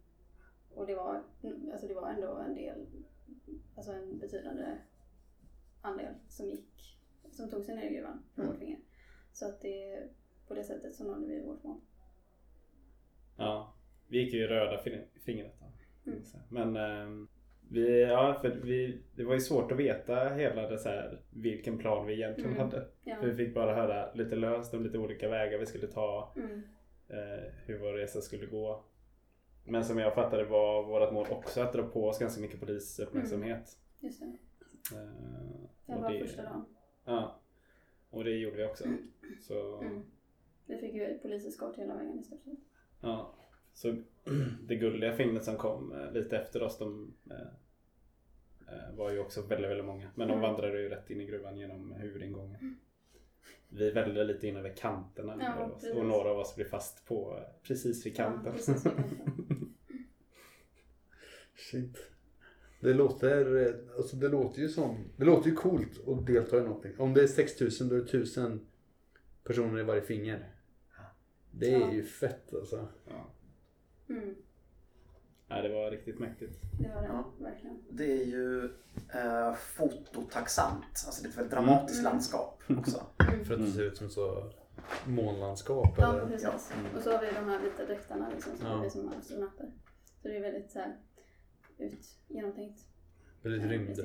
[0.73, 1.23] Och det var,
[1.71, 2.85] alltså det var ändå en del,
[3.75, 4.77] alltså en betydande
[5.81, 6.97] andel som gick,
[7.31, 8.53] som tog sig ner i gruvan från Mm.
[8.55, 8.79] vårt finger.
[9.33, 10.03] Så att det,
[10.47, 11.79] på det sättet så nådde vi vårt mål.
[13.37, 13.73] Ja,
[14.07, 15.55] vi gick ju i röda fin- fingret.
[15.59, 16.11] Då.
[16.11, 16.23] Mm.
[16.49, 17.27] Men ehm,
[17.69, 21.77] vi, ja, för vi, det var ju svårt att veta hela det så här, vilken
[21.77, 22.63] plan vi egentligen Mm.
[22.63, 22.87] hade.
[23.03, 23.15] Ja.
[23.15, 26.61] För vi fick bara höra lite löst om lite olika vägar vi skulle ta, Mm.
[27.09, 28.83] eh, hur vår resa skulle gå.
[29.65, 33.77] Men som jag fattade var vårt mål också att dra på oss ganska mycket polisuppmärksamhet.
[33.99, 34.25] Just det.
[34.95, 35.01] Eh,
[35.85, 36.65] Det var det- första dagen.
[37.05, 37.39] Ja,
[38.09, 38.83] och det gjorde vi också.
[39.41, 40.03] Så, Mm.
[40.65, 42.53] Vi fick ju poliseskort hela vägen i stort sett.
[43.01, 43.35] ja,
[43.77, 43.95] så
[44.67, 47.37] det gulliga fingret som kom eh, lite efter oss, de eh,
[48.73, 50.09] eh, var ju också väldigt, väldigt många.
[50.15, 50.41] Men de Mm.
[50.51, 52.77] vandrade ju rätt in i gruvan genom huvudingången.
[53.69, 57.39] Vi välde lite in över kanterna Ja, oss, och några av oss blev fast på
[57.63, 58.45] precis vid kanten.
[58.45, 59.73] Ja, precis vid kanten.
[61.55, 61.97] Shit.
[62.81, 66.93] Det låter, alltså det låter ju som, det låter ju coolt att delta i någonting.
[66.97, 68.67] Om det är 6000 då är det 1000
[69.43, 70.51] personer i varje finger.
[71.51, 71.93] Det är Ja.
[71.93, 72.87] ju fett alltså.
[73.07, 73.29] Ja.
[74.09, 74.35] Mm.
[75.49, 76.59] Nej, det var riktigt mäktigt.
[76.79, 77.31] Det var det, Ja.
[77.39, 77.77] verkligen.
[77.89, 78.65] Det är ju
[79.13, 80.83] eh, fototaxant.
[81.05, 82.11] Alltså det är ett väldigt dramatiskt Mm.
[82.11, 83.03] landskap också.
[83.45, 84.51] För att det ser ut som så
[85.07, 86.27] månlandskap Ja, eller?
[86.27, 86.71] precis.
[86.95, 88.85] Och så har vi de här vita dräkterna liksom, som Ja.
[88.85, 89.71] är som astronauter.
[90.21, 90.97] Så det är väldigt så här,
[91.77, 92.79] ut, genomtänkt.
[93.41, 93.99] Väldigt eh, rymd,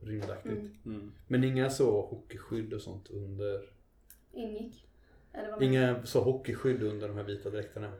[0.00, 0.84] rymdaktigt.
[0.84, 0.96] Mm.
[1.00, 1.12] Mm.
[1.28, 3.72] Men inga så hockeyskydd och sånt under?
[4.32, 4.86] Ingick.
[5.32, 7.92] Eller vad menar Inga så hockeyskydd under de här vita dräkterna?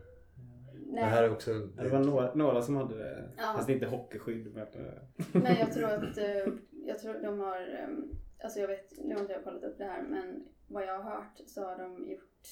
[0.91, 0.97] Du?
[0.97, 1.25] Det här Nej.
[1.31, 1.53] är också...
[1.55, 3.31] Det var några, några som hade det.
[3.37, 3.53] Ja.
[3.57, 4.55] Fast inte hockeyskydd.
[4.55, 6.53] Men, eh, Nej, jag tror att eh,
[6.87, 8.11] jag tror de har, ehm,
[8.43, 11.11] alltså jag vet, nu har inte jag kollat upp det här, men vad jag har
[11.11, 12.47] hört så har de gjort,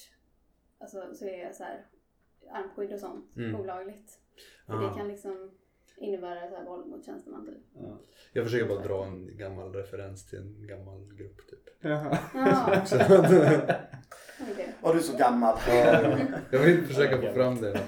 [0.79, 1.85] alltså så är så här
[2.51, 3.55] armskydd och sånt Mm.
[3.61, 4.19] olagligt.
[4.65, 4.89] För Ah.
[4.89, 5.51] det kan liksom
[5.97, 7.57] innebära så här våld mot tjänsteman typ.
[7.73, 7.99] ja.
[8.33, 11.59] Jag försöker bara dra en gammal referens till en gammal grupp typ.
[11.81, 12.17] Jaha.
[12.33, 12.81] Ja,
[14.51, 14.73] Okej.
[14.81, 15.57] Var du så gammal?
[16.51, 17.79] jag vill försöka få fram det.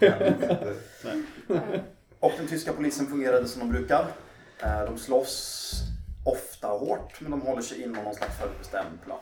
[2.20, 4.08] Och den tyska polisen fungerade som de brukar.
[4.64, 5.72] Eh, De slåss
[6.26, 9.20] ofta och hårt, men de håller sig inom någon slags förutbestämd plan.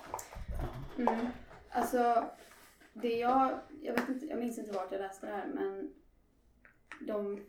[0.97, 1.27] Mm.
[1.69, 2.29] Alltså,
[2.93, 5.93] det jag, jag vet inte, jag minns inte vart jag läste det här, men
[7.07, 7.45] de,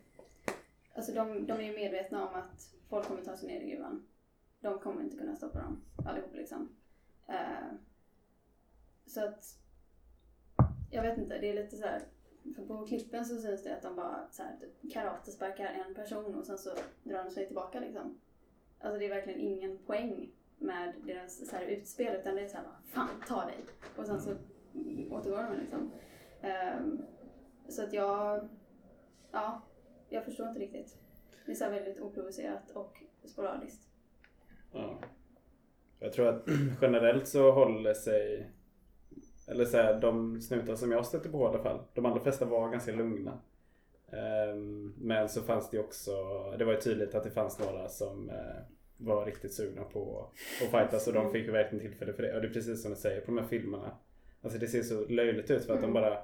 [0.94, 4.06] alltså de, de är ju medvetna om att folk kommer ta sig ner i gruvan.
[4.60, 6.68] De kommer inte kunna stoppa dem allihop liksom.
[7.28, 7.72] Eh,
[9.06, 9.44] så att,
[10.90, 12.02] jag vet inte, det är lite så här,
[12.56, 16.34] för på klippen så syns det att de bara så här, typ karatesparkar en person
[16.34, 16.70] och sen så
[17.04, 18.20] drar de sig tillbaka liksom.
[18.80, 22.56] Alltså det är verkligen ingen poäng med deras så här, utspel utan det är så
[22.56, 23.58] här, bara, fan ta dig!
[23.96, 24.30] Och sen så
[25.10, 25.90] återgår de liksom.
[26.40, 27.02] Ehm,
[27.68, 28.48] så att jag,
[29.32, 29.62] ja,
[30.08, 30.96] jag förstår inte riktigt.
[31.46, 33.88] Det är så väldigt oprovocerat och sporadiskt.
[34.72, 34.98] Ja.
[35.98, 36.44] Jag tror att
[36.80, 38.50] generellt så håller sig
[39.50, 41.80] eller så här, de snutar som jag stötte på i alla fall.
[41.94, 43.38] De allra flesta var ganska lugna.
[44.12, 46.12] Ehm, men så fanns det också,
[46.58, 48.62] det var ju tydligt att det fanns några som eh,
[48.96, 50.30] var riktigt sugna på
[50.62, 52.34] att fightas och de fick ju verkligen tillfälle för det.
[52.34, 53.90] Och det är precis som du säger på de här filmerna.
[54.42, 56.18] Alltså det ser så löjligt ut för att de bara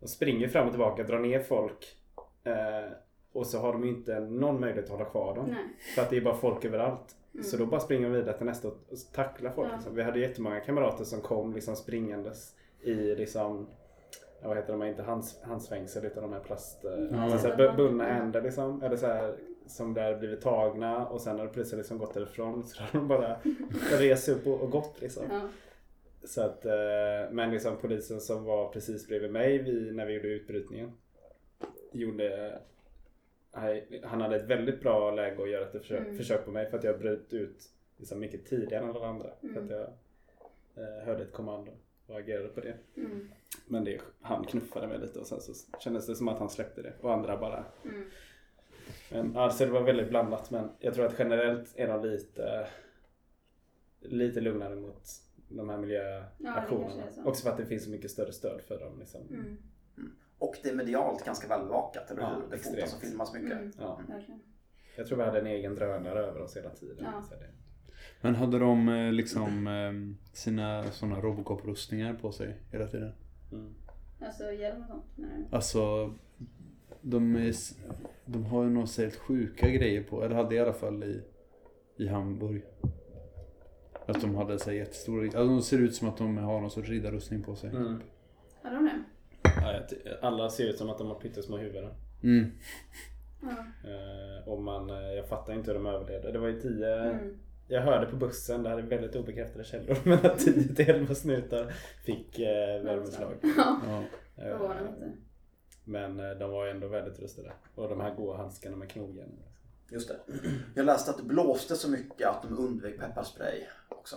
[0.00, 1.96] de springer fram och tillbaka, drar ner folk.
[2.44, 2.92] Eh,
[3.32, 5.46] och så har de ju inte någon möjlighet att hålla kvar dem.
[5.48, 5.64] Nej.
[5.94, 7.16] För att det är bara folk överallt.
[7.34, 7.44] Mm.
[7.44, 8.78] Så då bara springer de vidare till nästa och
[9.12, 9.68] tacklar folk.
[9.70, 9.74] Ja.
[9.74, 9.94] Liksom.
[9.94, 13.66] Vi hade jättemånga kamrater som kom liksom springandes i liksom
[14.42, 16.84] vad heter de, inte hands, handsfängsel utan de här plast...
[17.10, 17.20] Ja.
[17.22, 18.82] Alltså, så här, bu- bundna händer liksom.
[18.82, 19.34] Eller så här,
[19.66, 22.64] som där blivit tagna och sen har polisen liksom gått därifrån.
[22.64, 23.36] Så har de bara
[23.98, 25.24] rest upp och, och gått liksom.
[25.30, 25.40] Ja.
[26.24, 26.72] Så att, eh,
[27.30, 30.92] men liksom polisen som var precis bredvid mig vi, när vi gjorde utbrytningen.
[31.92, 32.58] Gjorde,
[34.02, 36.16] han hade ett väldigt bra läge att göra ett försök, Mm.
[36.16, 39.30] försök på mig för att jag bröt ut liksom mycket tidigare än alla andra.
[39.40, 39.64] För Mm.
[39.64, 39.80] att jag
[40.84, 41.72] eh, hörde ett kommando
[42.06, 42.76] och agerade på det.
[42.96, 43.28] Mm.
[43.66, 46.82] Men det, han knuffade mig lite och sen så kändes det som att han släppte
[46.82, 46.92] det.
[47.00, 48.10] Och andra bara Mm.
[49.12, 52.66] men, alltså det var väldigt blandat men jag tror att generellt är de lite
[54.00, 55.02] lite lugnare mot
[55.48, 57.02] de här miljöaktionerna.
[57.12, 57.24] så.
[57.24, 58.98] Också för att det finns så mycket större stöd för dem.
[58.98, 59.20] Liksom.
[59.30, 59.56] Mm.
[60.44, 62.50] Och det är medialt ganska välbevakat, eller Ja, hur?
[62.50, 62.76] Det extremt.
[62.80, 63.52] fotas och filmas mycket.
[63.52, 63.72] Mm.
[63.78, 64.00] Ja.
[64.96, 67.04] Jag tror vi hade en egen drönare över oss hela tiden.
[67.04, 67.22] Ja.
[68.20, 69.92] Men hade de eh, liksom eh,
[70.32, 73.12] sina sådana Robocop-rustningar på sig hela tiden?
[73.52, 73.74] mm.
[74.20, 75.56] Alltså hjälm och sånt menar du?
[75.56, 76.14] Alltså,
[77.00, 77.54] de, är,
[78.24, 81.22] de har ju några helt sjuka grejer på, eller hade i alla fall i,
[81.96, 82.62] i Hamburg.
[84.06, 86.88] Att de hade så jättestora, alltså de ser ut som att de har någon sorts
[86.88, 87.70] riddarrustning på sig.
[87.70, 88.00] Mm.
[88.62, 89.04] Hade de det?
[90.20, 91.90] Alla ser ut som att de har pyttesmå huvuden.
[92.22, 92.50] Mm.
[93.42, 93.48] Ja.
[93.90, 96.32] Eh, och man, eh, jag fattar inte hur de överlevde.
[96.32, 97.38] Det var ju tio, Mm.
[97.68, 101.14] jag hörde på bussen, det här är väldigt obekräftade källor, men att 10 till 11
[101.14, 101.72] snutar
[102.04, 103.32] fick eh, värmeslag.
[104.36, 105.12] Ja, inte.
[105.84, 107.52] Men de var ju ändå väldigt rustade.
[107.74, 109.28] Och de här goa handskarna med knogjärn.
[109.90, 110.16] Just det.
[110.74, 114.16] Jag läste att det blåste så mycket att de undvek pepparspray också.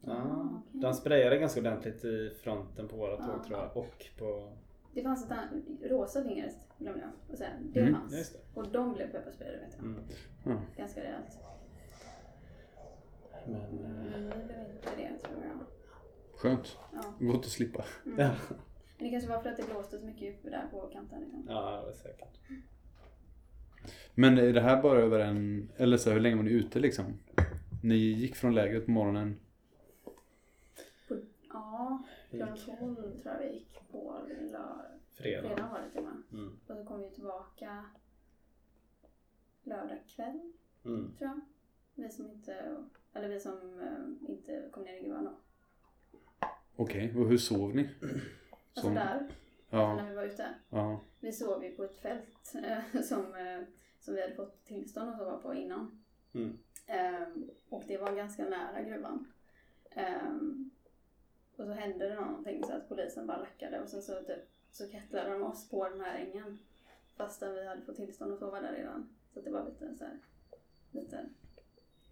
[0.00, 0.80] Ja, okej.
[0.80, 3.44] de sprayade ganska ordentligt i fronten på våra tåg Ja.
[3.46, 3.76] tror jag.
[3.76, 4.52] Och på...
[4.94, 7.50] Det fanns ett rosa fingret glömde jag att säga.
[7.60, 8.12] Det Mm, fanns.
[8.18, 8.60] just det.
[8.60, 9.84] Och de blev pepparsprayade vet jag.
[9.86, 10.00] Mm.
[10.44, 10.60] Ja.
[10.76, 11.38] Ganska rejält.
[13.46, 13.60] Men...
[13.60, 15.58] Men vi blev inte det tror jag.
[16.38, 16.76] Skönt.
[16.92, 17.26] Ja.
[17.26, 17.84] Gott att slippa.
[18.06, 18.18] Mm.
[18.20, 18.30] Ja,
[18.98, 21.20] Men det kanske var för att det blåste så mycket där på kanten.
[21.20, 21.44] Liksom.
[21.48, 22.38] ja det var säkert.
[24.14, 26.78] Men är det här bara över en, eller så här, hur länge var ni ute
[26.80, 27.04] liksom?
[27.82, 29.36] Ni gick från lägret på morgonen.
[31.58, 34.84] Ja, klockan gick 12 tror jag vi gick på lördag.
[35.10, 35.48] fredag.
[35.48, 36.32] Fredag var det till och.
[36.32, 36.58] Mm.
[36.68, 37.84] Och så kom vi tillbaka
[39.62, 40.52] lördag kväll.
[40.84, 41.12] Mm.
[41.18, 41.40] tror jag.
[41.94, 42.76] Vi som inte,
[43.12, 45.30] eller vi som eh, inte kom ner i gruvan då.
[46.76, 47.88] Okej, och hur sov ni?
[48.00, 49.28] Alltså Som- där,
[49.70, 50.54] Ja, när vi var ute.
[50.70, 51.00] ja.
[51.20, 53.62] Vi sov ju på ett fält eh, som, eh,
[54.00, 56.04] som vi hade fått tillstånd att sova på innan.
[56.34, 56.58] Mm.
[56.86, 59.32] Ehm, och det var ganska nära gruvan.
[59.90, 60.70] Ehm,
[61.58, 64.88] och så hände det någonting så att polisen bara lackade och sen så, typ, så
[64.90, 66.58] kettlade de oss på den här ängen.
[67.16, 69.08] Fastän vi hade fått tillstånd att sova där redan.
[69.32, 70.18] Så att det var lite så här,
[70.90, 71.26] lite,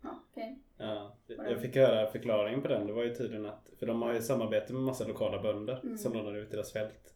[0.02, 0.59] ja okej.
[0.76, 2.87] Ja, jag fick höra förklaringen på den.
[2.87, 5.98] Det var ju tydligen att, för de har ju samarbete med massa lokala bönder Mm.
[5.98, 7.14] som lånar ut deras fält.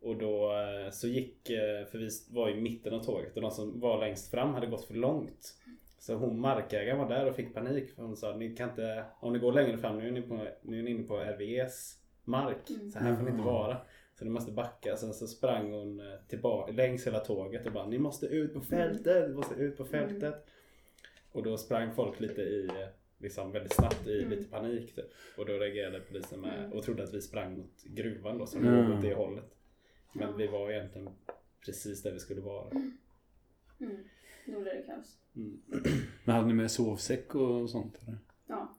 [0.00, 3.50] Och då eh, så gick, eh, för vi var i mitten av tåget och de
[3.50, 5.54] som var längst fram hade gått för långt.
[5.98, 9.32] Så hon markägaren var där och fick panik för hon sa ni kan inte, om
[9.32, 12.70] ni går längre fram nu är ni, på, nu är ni inne på RVEs mark.
[12.70, 12.90] Mm.
[12.90, 13.76] Så här får ni inte vara.
[14.18, 14.96] Så ni måste backa.
[14.96, 18.60] Sen så sprang hon eh, tillbaka längs hela tåget och bara ni måste ut på
[18.60, 20.46] fältet, ni måste ut på fältet.
[21.32, 24.30] Och då sprang folk lite i, eh, liksom väldigt snabbt i Mm.
[24.30, 25.06] lite panik typ.
[25.38, 26.72] Och då reagerade polisen med Mm.
[26.72, 28.74] och trodde att vi sprang mot gruvan då som Mm.
[28.88, 29.54] låg åt det hållet.
[30.12, 31.08] Men vi var egentligen
[31.66, 32.70] precis där vi skulle vara.
[33.80, 34.04] Mm.
[34.46, 35.18] Då blev det kaos.
[35.36, 35.60] Mm.
[36.24, 38.18] Men hade ni med sovsäck och sånt eller?
[38.46, 38.74] Ja.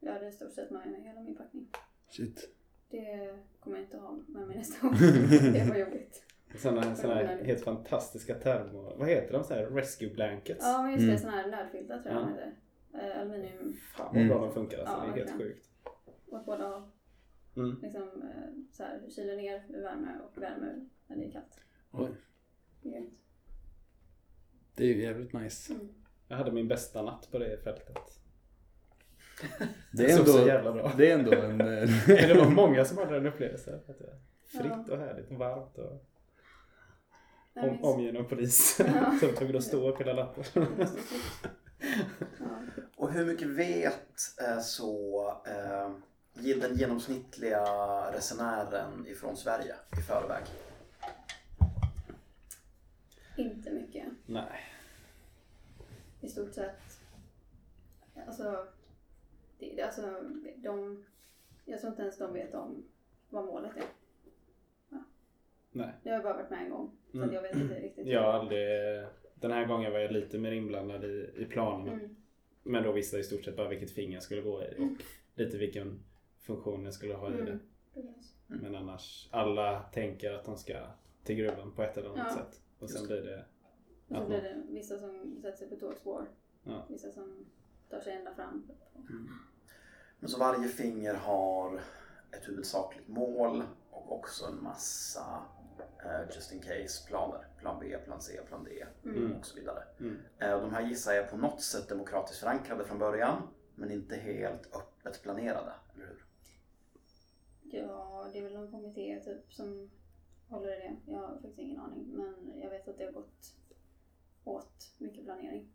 [0.00, 1.68] Jag hade i stort sett med mig hela min packning.
[2.10, 2.50] Shit.
[2.90, 4.96] Det kommer jag inte ha med mig nästa gång.
[5.52, 6.22] det var jobbigt.
[6.56, 8.96] Sådana, sådana här helt fantastiska termo...
[8.96, 9.44] Vad heter de?
[9.44, 10.60] Så här rescue blankets?
[10.64, 11.18] Ja men just det, Mm.
[11.18, 12.26] sådana här nödfiltar tror jag Ja.
[12.26, 12.54] de heter.
[13.14, 14.28] Eh, aluminium Fan vad Mm.
[14.28, 14.94] bra de funkar alltså.
[14.94, 15.52] Ja, det är helt verkligen.
[15.52, 15.68] sjukt.
[16.26, 16.82] åt båda håll.
[17.56, 17.78] Mm.
[17.82, 21.60] Liksom eh, så här, kyler ner vid värme och värme när det är kallt.
[21.92, 22.08] Oj.
[22.82, 23.06] Det är.
[24.74, 25.72] Det är ju jävligt nice.
[25.72, 25.88] Mm.
[26.28, 27.96] Jag hade min bästa natt på det fältet.
[29.92, 30.92] Det är såg så ändå, jävla bra.
[30.96, 31.60] det är ändå en...
[31.78, 33.74] eh, det var många som hade den upplevelsen.
[33.74, 34.18] Att det var
[34.62, 34.94] fritt Ja.
[34.94, 36.06] och härligt och varmt och
[37.56, 38.80] om, omgiven av polis.
[38.80, 39.18] Ja.
[39.20, 40.44] som tog stå upp hela natten.
[40.54, 40.86] Ja.
[42.96, 45.90] Och hur mycket vet eh, så eh,
[46.60, 47.62] den genomsnittliga
[48.12, 50.44] resenären ifrån Sverige i förväg?
[53.36, 53.73] Inte.
[54.34, 54.60] Nej.
[56.20, 57.00] I stort sett.
[58.26, 58.66] Alltså,
[59.58, 60.02] det, det- alltså
[60.56, 61.04] de,
[61.64, 62.84] jag tror inte ens de vet om
[63.28, 63.84] vad målet är.
[65.72, 65.90] Nej.
[66.02, 66.90] Jag har bara varit med en gång.
[67.12, 67.34] Så Mm.
[67.34, 68.06] jag vet inte riktigt.
[68.06, 68.68] Jag har aldrig...
[69.34, 71.92] Den här gången var jag lite mer inblandad i, i planerna.
[71.92, 72.16] Mm.
[72.62, 74.88] Men då visste jag i stort sett bara vilket finger jag skulle gå i och
[75.34, 76.00] lite vilken
[76.40, 77.38] funktion jag skulle ha i det.
[77.42, 77.60] Mm.
[77.94, 78.34] Precis.
[78.46, 80.86] Men annars, alla tänker att de ska
[81.24, 82.36] till gruvan på ett eller annat Ja.
[82.36, 82.60] sätt.
[82.78, 83.44] Och sen blir det...
[84.08, 86.26] Och så blir det vissa som sätter sig på tågspår.
[86.62, 86.86] Ja.
[86.88, 87.46] Vissa som
[87.90, 88.70] tar sig ända fram.
[90.18, 91.80] Men så varje finger har
[92.32, 95.42] ett huvudsakligt mål och också en massa
[96.04, 97.46] eh, just in case planer.
[97.58, 99.36] Plan B, plan C, plan D Mm.
[99.36, 99.82] och så vidare.
[100.00, 100.16] Mm.
[100.54, 103.42] Och de här gissar jag på något sätt demokratiskt förankrade från början
[103.74, 106.24] men inte helt öppet planerade, eller hur?
[107.62, 109.90] Ja, det är väl någon kommitté typ som
[110.48, 111.12] håller i det.
[111.12, 112.06] Jag har faktiskt ingen aning.
[112.08, 113.54] Men jag vet att det har gått
[114.44, 115.68] åt mycket planering.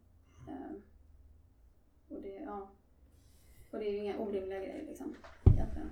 [0.48, 0.72] Eh,
[2.10, 2.70] och det, ja.
[3.72, 5.16] Och det är ju inga orimliga grejer liksom.
[5.46, 5.92] Egentligen.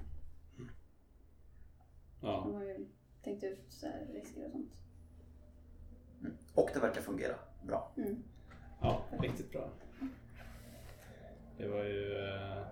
[2.22, 2.40] De Ja.
[2.54, 2.88] har ju
[3.24, 4.72] tänkt ut så här, risker och sånt.
[6.56, 7.92] Och det verkar fungera bra.
[7.98, 8.24] Mm.
[8.82, 9.70] ja, riktigt bra.
[11.58, 12.14] Det var ju...
[12.18, 12.64] eh,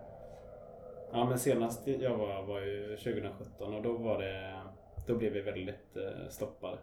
[1.12, 4.62] Ja men senast jag var var ju 2017 och då var det...
[5.08, 6.78] Då blev vi väldigt eh, stoppade.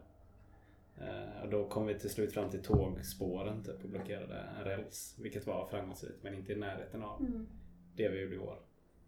[1.01, 5.17] Eh, och då kom vi till slut fram till tågspåren typ och blockerade en räls.
[5.19, 7.47] Vilket var framgångsrikt men inte i närheten av Mm.
[7.97, 8.59] det vi gjorde i år.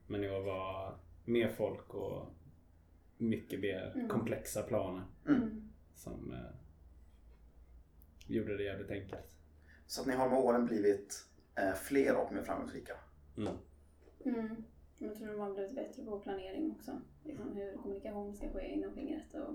[0.07, 2.27] Men i år var mer folk och
[3.19, 4.09] mycket mer Mm.
[4.09, 5.71] komplexa planer Mm.
[5.95, 6.39] som eh,
[8.27, 9.37] gjorde det jävligt enkelt.
[9.87, 12.93] Så att ni har med åren blivit eh, fler och mer framgångsrika.
[13.37, 13.53] Mm.
[14.25, 14.65] Mm.
[14.99, 17.01] Jag tror de har blivit bättre på planering också.
[17.25, 19.55] Liksom hur kommunikation ska ske inom fingret och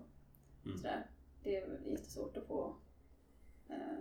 [0.65, 0.77] Mm.
[0.77, 1.05] sådär.
[1.43, 2.75] Det är jättesvårt att få
[3.69, 3.99] eh,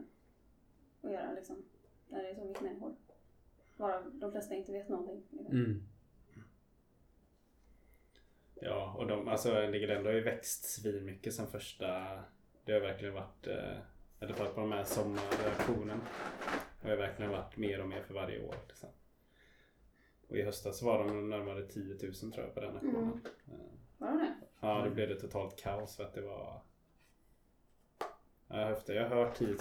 [1.03, 1.57] att göra liksom.
[2.09, 2.97] När det är så mycket människor.
[3.77, 5.23] Bara de flesta inte vet någonting.
[5.31, 5.57] Liksom.
[5.57, 5.83] Mm.
[8.55, 12.19] Ja, och de, alltså Liggelendo har ju växt svinmycket sen första...
[12.65, 13.47] Det har verkligen varit...
[13.47, 13.79] Eh,
[14.21, 16.01] eller på på de här sommarreaktionen
[16.83, 18.55] har ju verkligen varit mer och mer för varje år.
[18.69, 18.89] Liksom.
[20.29, 23.03] Och i höstas var de närmare 10 000 tror jag på den aktionen.
[23.03, 23.61] Mm.
[23.61, 23.67] Eh,
[23.99, 24.35] Var de det?
[24.61, 26.63] Ja, det blev det totalt kaos för att det var...
[28.61, 29.57] Ja, jag jag har hört 10 000.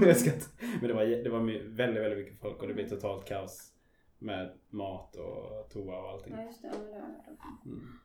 [0.06, 0.46] jag ska inte...
[0.80, 3.72] Men det var, det var väldigt, väldigt mycket folk och det blev totalt kaos
[4.18, 6.34] med mat och toa och allting.
[6.34, 7.02] Ja just det, ja, det
[7.38, 7.60] om.
[7.64, 7.98] Mm.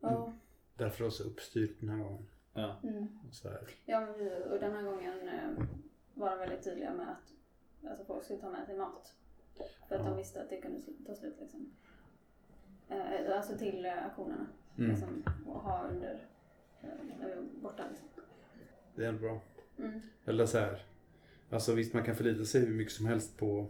[0.00, 0.32] Ja,
[0.74, 2.26] Därför var det så uppstyrt den här gången.
[2.54, 2.80] Ja.
[2.82, 3.08] mm.
[3.30, 3.68] Så här.
[3.84, 5.66] ja men vi, och den här gången eh,
[6.14, 7.32] var de väldigt tydliga med att
[7.90, 9.14] alltså folk skulle ta med sig mat.
[9.88, 10.08] För att Ja.
[10.08, 11.72] de visste att det kunde ta slut liksom.
[12.88, 14.46] Eh, alltså till eh, auktionerna.
[14.78, 14.90] Mm.
[14.90, 16.28] Liksom, och ha under,
[16.80, 18.08] eh, när vi var borta liksom.
[19.00, 19.40] Det är ändå bra.
[19.78, 20.00] Mm.
[20.24, 20.82] Eller så här.
[21.50, 23.66] Alltså visst man kan förlita sig hur mycket som helst på,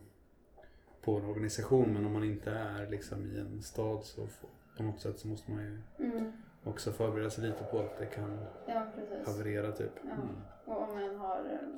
[1.00, 4.28] på en organisation men om man inte är liksom i en stad så
[4.76, 6.32] på något sätt så måste man ju Mm.
[6.64, 9.26] också förbereda sig lite på att det kan Ja, precis.
[9.26, 9.92] haverera typ.
[10.04, 10.16] Ja.
[10.64, 11.68] Och om en har eh,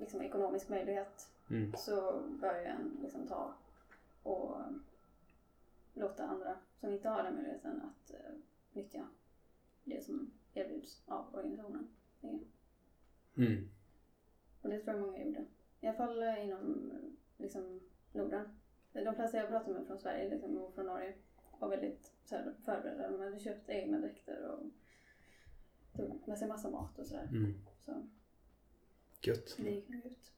[0.00, 1.72] liksom, ekonomisk möjlighet Mm.
[1.76, 3.54] så bör ju en liksom, ta
[4.22, 4.66] och eh,
[5.94, 8.32] låta andra som inte har den möjligheten att eh,
[8.72, 9.06] nyttja
[9.84, 11.88] det som erbjuds av organisationen.
[13.36, 13.70] Mm.
[14.62, 15.44] Och det tror jag många gjorde.
[15.80, 16.92] I alla fall eh, inom
[17.38, 17.80] liksom,
[18.12, 18.60] Norden.
[18.92, 21.14] De flesta jag pratade med från Sverige liksom, och från Norge
[21.58, 23.10] var väldigt så här, förberedda.
[23.10, 24.66] De hade köpt egna dräkter och
[25.96, 27.28] tog med sig massa mat och sådär.
[27.30, 27.54] Mm.
[27.84, 28.06] Så
[29.20, 29.56] Gött.
[29.56, 30.32] det gick nog ut.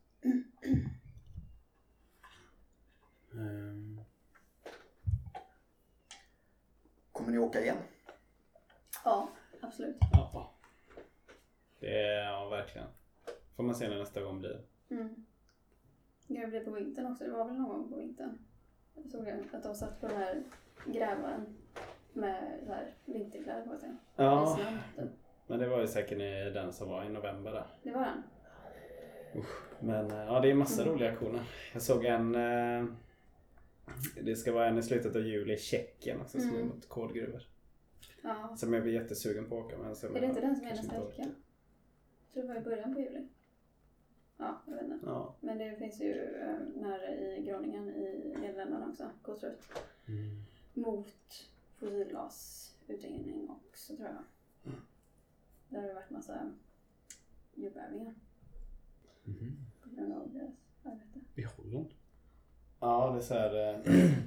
[3.35, 4.01] Ehm,
[7.13, 7.77] Kommer ni åka igen?
[9.05, 9.29] Ja,
[9.61, 9.97] absolut.
[10.13, 10.55] Ja.
[11.83, 12.87] Det är, ja verkligen.
[13.57, 14.61] Får man se när nästa gång blir.
[14.91, 15.27] Mm.
[16.27, 17.25] Det blir på vintern också.
[17.25, 18.39] Det var väl någon gång på vintern.
[18.95, 20.43] Jag såg jag att de satt på den här
[20.87, 21.57] grävaren
[22.13, 23.91] med så här vinterkläder på sig.
[24.17, 25.17] Ja, snön, typ.
[25.47, 26.19] men det var ju säkert
[26.55, 27.67] den som var i november där.
[27.83, 28.23] Det var den.
[29.81, 30.95] Men eh, ja, det är massa Mm.
[30.95, 31.43] roliga aktioner.
[31.73, 32.35] Jag såg en...
[32.35, 32.85] Eh,
[34.23, 36.69] det ska vara en i slutet av juli i Tjeckien också som är Mm.
[36.69, 37.43] mot kolgruvor.
[38.23, 38.57] Ja.
[38.57, 41.05] Som jag blir jättesugen på att åka så Är det inte den som är nästa
[41.05, 41.25] vecka?
[42.33, 43.27] Tror det var i början på juli.
[44.37, 44.99] Ja, jag vet inte.
[45.07, 45.35] Ja.
[45.41, 49.61] Men det finns ju eh, nere i Groningen i Nederländerna också, Kostrut.
[50.09, 50.43] mm.
[50.75, 54.25] Mot fossilgasutvinning också tror jag.
[55.69, 56.51] Där har det varit massa
[57.55, 58.15] jordbävningar
[59.25, 59.57] Mhm.
[59.83, 60.51] på grund av deras
[60.83, 61.21] arbete.
[61.35, 61.89] I Holland?
[62.81, 63.79] ja, det är så här, eh,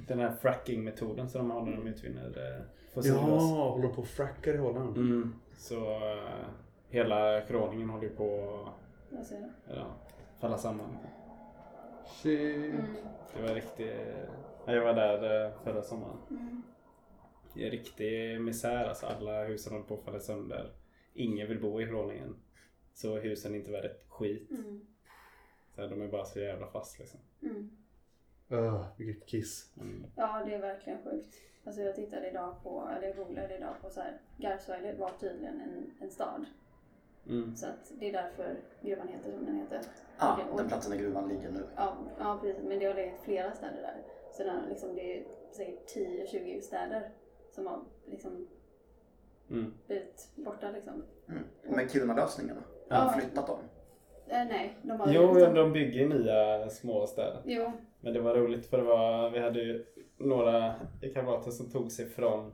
[0.08, 2.26] den här fracking-metoden som de har när de utvinner
[2.58, 2.64] eh,
[2.94, 3.20] fossilgas.
[3.20, 4.96] Ja, håller på och frackar i Holland.
[4.96, 5.34] Mm.
[5.56, 5.74] Så
[6.88, 8.58] hela Groningen håller ju på
[9.12, 9.32] att
[9.68, 9.94] ja,
[10.40, 10.96] falla samman.
[12.06, 12.56] Shit.
[12.56, 12.96] Mm.
[13.36, 13.94] Det var riktigt...
[14.66, 16.16] ja, Jag var där eh, förra sommaren.
[16.30, 16.62] Mm.
[17.54, 19.06] Det är riktig misär alltså.
[19.06, 20.72] Alla husen håller på att falla sönder.
[21.14, 22.36] Ingen vill bo i Groningen.
[22.94, 24.50] Så husen är inte värda ett skit.
[24.50, 24.86] Mm.
[25.74, 27.20] Så här, de är bara så jävla fast liksom.
[27.42, 27.70] Mm.
[28.50, 29.74] Öh, vilket kiss.
[29.80, 30.06] Mm.
[30.16, 31.34] Ja, det är verkligen sjukt.
[31.64, 35.60] Alltså jag tittade idag på, eller jag googlade idag på så här, Garpsvärdet var tydligen
[35.60, 36.46] en, en stad.
[37.28, 37.56] Mm.
[37.56, 39.80] Så att det är därför gruvan heter som den heter.
[40.18, 41.66] Ah, Och- den platsen där gruvan ligger nu.
[41.76, 42.62] Ja, ja precis.
[42.64, 44.02] Men det har legat flera städer där.
[44.32, 47.10] Så den, liksom, det är säkert 10-20 städer
[47.50, 48.46] som har liksom
[49.50, 49.74] Mm.
[49.86, 51.02] blivit borta liksom.
[51.28, 51.42] Mm.
[51.68, 52.56] Men Kiruna-lösningen?
[52.88, 52.96] Ja.
[52.96, 53.58] Har de flyttat dem?
[54.28, 55.54] Eh, nej, de har Jo, dem.
[55.54, 57.42] de bygger nya små städer.
[57.44, 59.86] Jo, Men det var roligt för det var, vi hade ju
[60.18, 60.74] några
[61.14, 62.52] kamrater som tog sig från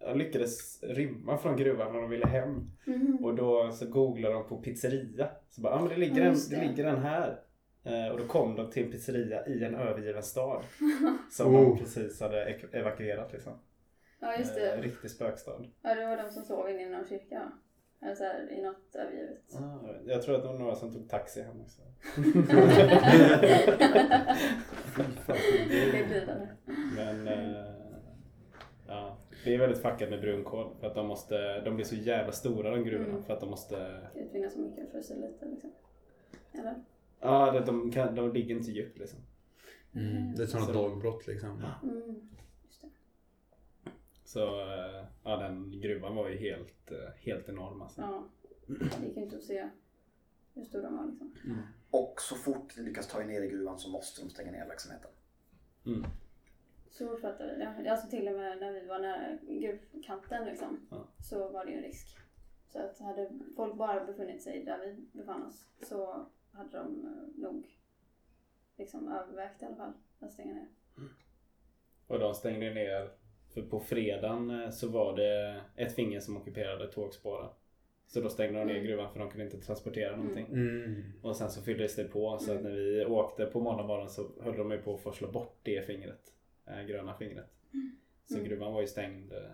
[0.00, 2.70] jag lyckades rymma från gruvan när de ville hem.
[2.86, 3.18] Mhm.
[3.24, 5.28] Och då så googlade de på pizzeria.
[5.48, 6.56] Så bara, ah, men det ligger, Ja, en, det.
[6.56, 6.66] det.
[6.68, 7.40] ligger en här.
[7.84, 10.62] Eh, och då kom de till en pizzeria i en övergiven stad.
[11.30, 11.62] Som Oh.
[11.68, 13.52] de precis hade evakuerat liksom.
[14.20, 14.76] ja just Eh, det.
[14.82, 15.64] riktig spökstad.
[15.82, 17.52] Ja, det var de som sov inne i någon kyrka.
[18.02, 19.54] Eller så här, i något övergivet.
[19.54, 21.82] Ah, jag tror att det var några som tog taxi hem också.
[25.68, 26.48] det blir det.
[26.96, 27.69] Men eh,
[29.44, 30.74] ja, det är väldigt fuckat med brunkol.
[30.80, 33.10] För att de måste, de blir så jävla stora de gruvorna.
[33.10, 33.22] Mm.
[33.22, 35.72] För att de måste, Utvinna så mycket för så lite liksom.
[36.52, 36.74] Eller?
[37.20, 39.18] ja det- de, kan, de ligger inte djupt liksom.
[39.94, 40.34] Mm.
[40.34, 41.64] Det är sånt Så- dagbrott liksom.
[41.82, 42.28] Mm.
[42.66, 42.88] Just det.
[44.24, 48.00] Så eh, ja, den gruvan var ju helt, eh, helt enorm alltså.
[48.00, 48.24] Ja.
[48.66, 49.68] Det gick inte att se
[50.54, 51.32] hur stor de var liksom.
[51.90, 54.66] Och så fort de lyckas ta er ner i gruvan så måste de stänga ner
[54.66, 55.10] verksamheten.
[55.86, 56.04] Mm.
[56.90, 57.90] Så uppfattade jag det.
[57.90, 60.86] Alltså till och med när vi var nära gruvkanten liksom.
[60.90, 61.06] Ja.
[61.30, 62.16] Så var det ju en risk.
[62.68, 67.42] Så att hade folk bara befunnit sig där vi befann oss så hade de eh,
[67.42, 67.66] nog
[68.78, 70.66] liksom övervägt i alla fall att stänga ner.
[72.06, 73.10] Och de stängde ner,
[73.54, 77.48] för på fredagen eh, så var det ett finger som ockuperade tågspåren.
[78.06, 78.86] Så då stängde de ner Mm.
[78.86, 80.46] gruvan för de kunde inte transportera någonting.
[80.46, 81.02] Mm.
[81.22, 82.72] Och sen så fylldes det på så att Mm.
[82.72, 85.86] när vi åkte på måndag morgon så höll de ju på att forsla bort det
[85.86, 86.32] fingret.
[86.70, 87.50] Eh, gröna fingret.
[88.26, 88.48] Så Mm.
[88.48, 89.50] gruvan var ju stängd eh,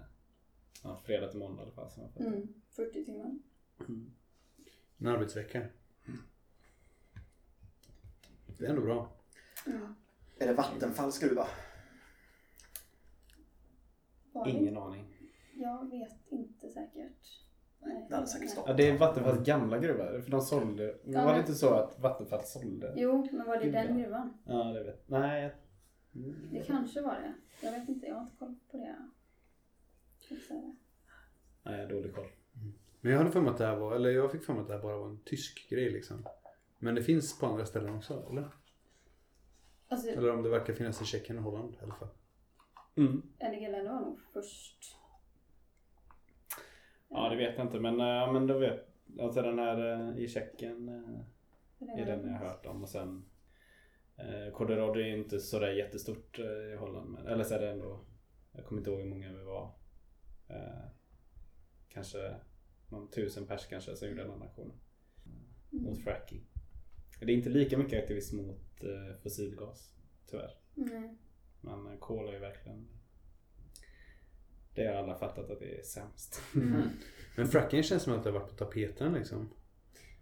[0.82, 1.90] ja, fredag till måndag i alla fall.
[2.18, 2.48] Mm.
[2.70, 3.38] 40 timmar.
[4.98, 5.66] En arbetsvecka.
[8.58, 9.08] Det är ändå bra.
[9.66, 9.94] Mm.
[10.38, 11.46] Är det Vattenfalls gruva?
[14.46, 15.04] Ingen aning.
[15.54, 17.42] Jag vet inte säkert.
[17.80, 18.06] Nej.
[18.08, 18.64] Det hade säkert stått.
[18.66, 20.22] Ja, det är Vattenfalls gamla gruva.
[20.22, 20.98] För de sålde...
[21.04, 22.94] Ja, var det inte så att Vattenfall sålde?
[22.96, 23.98] Jo, men var det den Gruvan.
[24.02, 24.38] gruvan?
[24.46, 25.54] Ja, det vet Nej.
[26.16, 26.48] Mm.
[26.52, 27.34] Det kanske var det.
[27.62, 29.10] Jag vet inte, jag har inte koll på det.
[31.62, 32.28] Nej, jag har dålig koll.
[33.00, 34.68] Men jag hade för mig att det här var, eller jag fick för mig att
[34.68, 36.26] det här bara var en tysk grej liksom.
[36.78, 38.48] Men det finns på andra ställen också, eller?
[39.88, 42.08] Alltså, Eller om det verkar finnas i Tjeckien och Holland i alla fall.
[42.96, 43.22] Mm.
[43.84, 44.96] Var nog först.
[47.08, 47.80] Ja, det vet jag inte.
[47.80, 51.20] Men, äh, men då vet Alltså den här äh, i Tjeckien äh,
[51.78, 52.82] det är den jag har hört om.
[52.82, 53.24] Och sen
[54.16, 57.10] äh, Kodorod är ju inte sådär jättestort äh, i Holland.
[57.10, 58.04] Men, eller så är det ändå.
[58.52, 59.74] Jag kommer inte ihåg hur många vi var.
[60.48, 60.88] Äh,
[61.88, 62.34] kanske
[62.88, 64.76] någon tusen pers kanske som gjorde den här aktionen.
[65.70, 66.46] Mot fracking.
[67.20, 68.84] Det är inte lika mycket aktivism mot
[69.22, 69.92] fossilgas.
[70.26, 70.50] Tyvärr.
[70.74, 71.16] Nej.
[71.60, 72.88] Men kol är ju verkligen.
[74.74, 76.42] Det har alla fattat att det är sämst.
[76.54, 76.82] Mm.
[77.36, 79.48] Men fracking känns som att det har varit på tapeten liksom.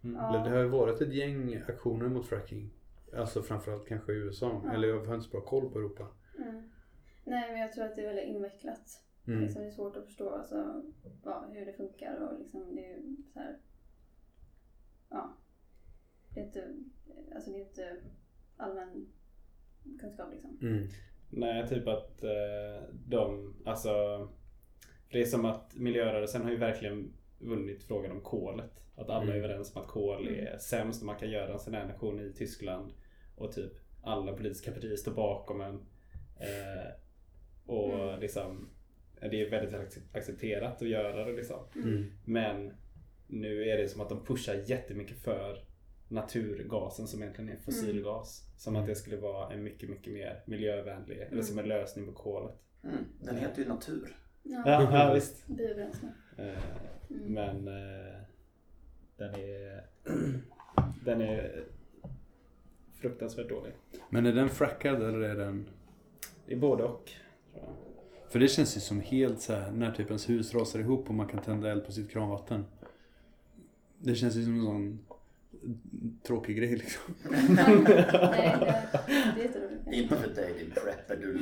[0.03, 0.15] Mm.
[0.15, 2.71] Eller det har ju varit ett gäng aktioner mot fracking.
[3.15, 4.61] Alltså framförallt kanske i USA.
[4.65, 4.73] Ja.
[4.73, 6.07] Eller jag har inte så bra koll på Europa.
[6.37, 6.69] Mm.
[7.23, 9.01] Nej, men jag tror att det är väldigt invecklat.
[9.27, 9.41] Mm.
[9.41, 10.83] Liksom, det är svårt att förstå alltså,
[11.23, 13.57] ja, hur det funkar och liksom, det är ju så här.
[15.09, 15.37] Ja.
[16.33, 16.75] Det är inte,
[17.35, 17.97] alltså det är inte
[18.57, 19.07] allmän
[19.99, 20.57] kunskap liksom.
[20.61, 20.87] Mm.
[21.29, 23.89] Nej, typ att eh, de, alltså
[25.11, 28.71] det är som att miljörörelsen har ju verkligen vunnit frågan om kolet.
[28.95, 29.43] Att alla är Mm.
[29.43, 32.33] överens om att kol är sämst och man kan göra en sån här nation i
[32.33, 32.93] Tyskland.
[33.35, 33.71] Och typ
[34.03, 35.75] alla politiska partier står bakom en.
[36.39, 36.91] Eh,
[37.65, 38.19] och Mm.
[38.19, 38.69] liksom
[39.21, 41.59] det är väldigt ac- accepterat att göra det liksom.
[41.75, 42.11] Mm.
[42.25, 42.73] Men
[43.27, 45.65] nu är det som att de pushar jättemycket för
[46.07, 48.41] naturgasen som egentligen är fossilgas.
[48.57, 52.11] Som att det skulle vara en mycket, mycket mer miljövänlig, eller som en lösning på
[52.11, 52.55] kolet.
[52.83, 52.95] Mm.
[53.21, 54.15] Den heter ju natur.
[54.43, 55.47] Ja, Ja, ja visst.
[55.47, 56.09] biobränsle.
[56.37, 56.63] Eh,
[57.09, 57.33] Mm.
[57.33, 58.15] Men eh,
[59.17, 59.85] den är
[61.05, 61.63] den är
[63.09, 63.73] fruktansvärt dålig.
[64.09, 65.69] Men är den frackad eller är den...
[66.45, 67.11] Det är både och.
[67.53, 68.31] Tror jag.
[68.31, 71.15] För det känns ju som helt så här när typ ens hus rasar ihop och
[71.15, 72.65] man kan tända eld på sitt kranvatten.
[73.99, 74.99] Det känns ju som en sån
[76.23, 77.15] tråkig grej liksom.
[77.49, 77.93] Nej, det,
[79.35, 79.93] det är.
[79.93, 81.39] Inte för dig din prepper du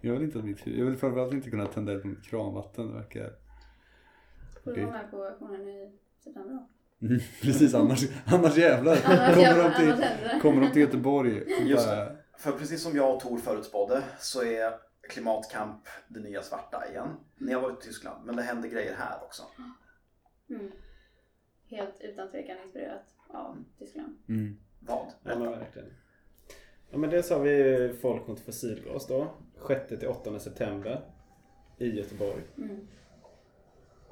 [0.00, 0.76] Jag vill inte att mitt hus...
[0.76, 2.86] Jag vill framförallt inte kunna tända eld på mitt kranvatten.
[2.86, 3.32] Det verkar...
[4.64, 5.92] Får du vara med på auktionen i
[6.24, 6.68] september då?
[7.02, 8.98] Mm, precis, annars, annars jävlar.
[9.04, 11.88] Annars kommer, jävlar, de till, annars kommer de till Göteborg Just.
[12.38, 14.72] För precis som jag och Tor förutspådde så är
[15.08, 17.08] klimatkamp det nya svarta igen.
[17.38, 19.42] Ni har varit i Tyskland, men det händer grejer här också.
[20.50, 20.70] Mm.
[21.66, 24.16] Helt utan tvekan inspirerat av Tyskland.
[24.28, 24.56] Mm.
[24.80, 25.06] Vad?
[25.22, 25.88] Ja men verkligen.
[26.90, 29.34] Ja men dels har vi Folk mot fossilgas då.
[29.68, 31.00] 6 till 8 september.
[31.78, 32.42] I Göteborg.
[32.56, 32.88] Mm.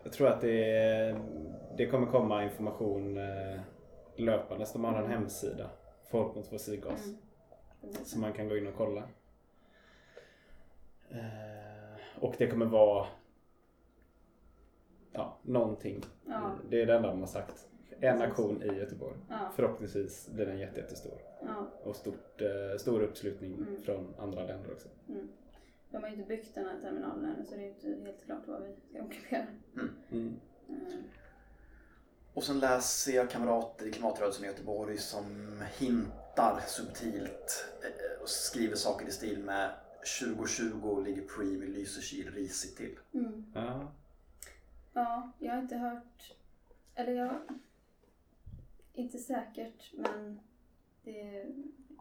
[0.02, 1.16] Jag tror att det,
[1.76, 3.60] det kommer komma information eh,
[4.16, 4.66] löpande.
[4.72, 5.70] De har en hemsida.
[6.10, 7.06] Folk mot fossilgas.
[7.06, 7.18] Mm.
[7.80, 8.10] Precis.
[8.10, 9.02] Så man kan gå in och kolla.
[11.10, 13.06] Eh, och det kommer vara
[15.12, 16.02] ja, någonting.
[16.26, 16.50] Ja.
[16.70, 17.68] Det är det enda de har sagt.
[18.00, 19.16] En aktion i Göteborg.
[19.28, 19.50] Ja.
[19.56, 21.18] Förhoppningsvis blir den jätte, jättestor.
[21.46, 21.66] Ja.
[21.84, 23.82] Och stort, eh, stor uppslutning Mm.
[23.82, 24.88] från andra länder också.
[25.08, 25.28] Mm.
[25.92, 28.42] De har ju inte byggt den här terminalen ännu så det är inte helt klart
[28.46, 29.46] vad vi ska ockupera.
[29.74, 29.90] Mm.
[30.10, 30.40] Mm.
[32.34, 35.24] Och sen läser jag kamrater i klimatrörelsen i Göteborg som
[35.78, 39.70] hintar subtilt eh, och skriver saker i stil med
[40.20, 42.98] 2020 ligger Preem i Lysekil risigt till.
[43.14, 43.52] Mm.
[43.54, 43.92] Ja.
[44.92, 46.34] Ja, jag har inte hört...
[46.94, 47.40] Eller jag...
[48.94, 50.40] Inte säkert, men
[51.04, 51.46] det,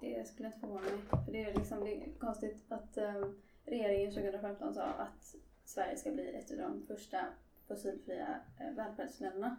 [0.01, 1.23] det skulle inte förvåna mig.
[1.25, 5.35] För det är liksom det är konstigt att um, regeringen 2015 sa att
[5.65, 7.25] Sverige ska bli ett av de första
[7.67, 9.55] fossilfria uh, välfärdsländerna.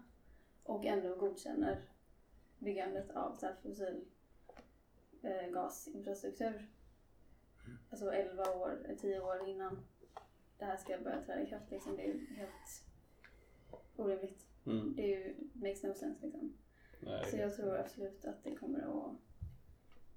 [0.62, 1.84] Och ändå godkänner
[2.58, 4.04] byggandet av så här fossil
[5.22, 6.52] eh.
[7.90, 9.84] Alltså 11 år, eh, 10 år innan
[10.58, 11.70] det här ska börja träda i kraft.
[11.70, 11.96] Liksom.
[11.96, 12.84] Det är ju helt
[13.96, 14.46] orimligt.
[14.66, 14.94] Mm.
[14.96, 16.56] Det är ju, makes no sense liksom.
[17.00, 19.16] Nej, Så jag tror absolut att det kommer att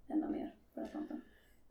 [0.08, 1.22] hända mer på den fronten.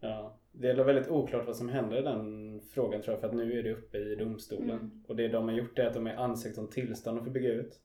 [0.05, 3.35] Ja, det är väldigt oklart vad som händer i den frågan tror jag för att
[3.35, 4.71] nu är det uppe i domstolen.
[4.71, 5.05] Mm.
[5.09, 7.53] Och det de har gjort är att de har ansökt om tillstånd att få bygga
[7.53, 7.81] ut.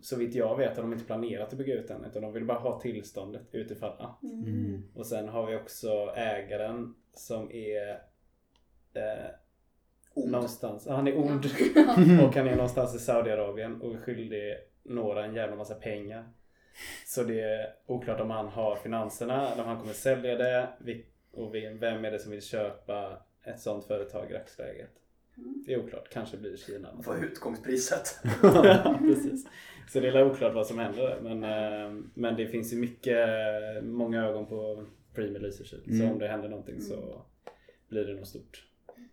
[0.00, 2.44] Så vitt jag vet har de inte planerat att bygga ut den utan de vill
[2.44, 4.22] bara ha tillståndet utifall att.
[4.22, 4.82] Mm.
[4.94, 7.90] Och sen har vi också ägaren som är
[8.94, 9.30] eh,
[10.14, 10.30] Ond.
[10.30, 11.44] någonstans, han är ond.
[12.24, 16.28] och han är någonstans i Saudiarabien och är skyldig några en jävla massa pengar.
[17.06, 20.68] Så det är oklart om han har finanserna eller om han kommer sälja det.
[21.38, 24.90] Och vem är det som vill köpa ett sånt företag i dagsläget?
[25.66, 26.08] Det är oklart.
[26.10, 26.88] Kanske blir det Kina.
[27.06, 28.18] Vad är utgångspriset?
[28.42, 29.46] Ja, Precis.
[29.88, 31.20] Så det är oklart vad som händer där.
[31.20, 33.18] Men, eh, men det finns ju mycket,
[33.84, 34.84] många ögon på
[35.14, 35.50] Premier.
[35.50, 36.10] Så Mm.
[36.12, 37.22] om det händer någonting så
[37.88, 38.64] blir det nog stort.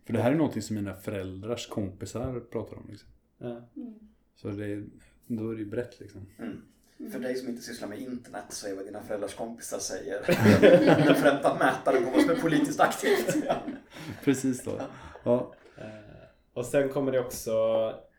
[0.05, 2.88] För det här är någonting som mina föräldrars kompisar pratar om.
[2.89, 3.09] Liksom.
[3.38, 3.69] Ja.
[3.76, 3.93] Mm.
[4.36, 4.86] Så det är,
[5.28, 6.26] då är det ju brett liksom.
[6.39, 6.61] Mm.
[7.12, 10.22] För dig som inte sysslar med internet så är vad dina föräldrars kompisar säger
[11.06, 13.36] den främsta mätaren på vad som är politiskt aktivt.
[14.24, 14.82] Precis då.
[15.24, 15.54] Ja.
[15.78, 15.86] Eh,
[16.54, 17.54] Och sen kommer det också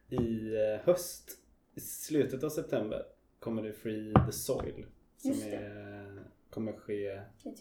[0.09, 1.31] i eh, höst,
[1.75, 3.03] i slutet av september,
[3.41, 4.87] kommer det Free the Soil.
[5.17, 7.21] Som är, kommer ske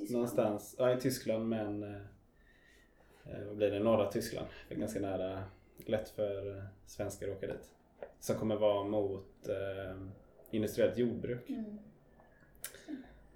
[0.10, 4.48] I någonstans ja, i Tyskland men eh, vad blir det, norra Tyskland.
[4.70, 5.44] Det är ganska nära,
[5.86, 7.70] lätt för svenskar att åka dit.
[8.20, 9.98] Som kommer vara mot eh,
[10.56, 11.50] industriellt jordbruk.
[11.50, 11.78] Mm.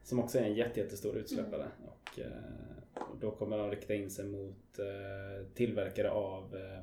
[0.04, 1.68] Som också är en jätte, jättestor utsläppare.
[1.88, 2.32] Och, eh,
[3.10, 6.78] och då kommer de rikta in sig mot eh, tillverkare av eh,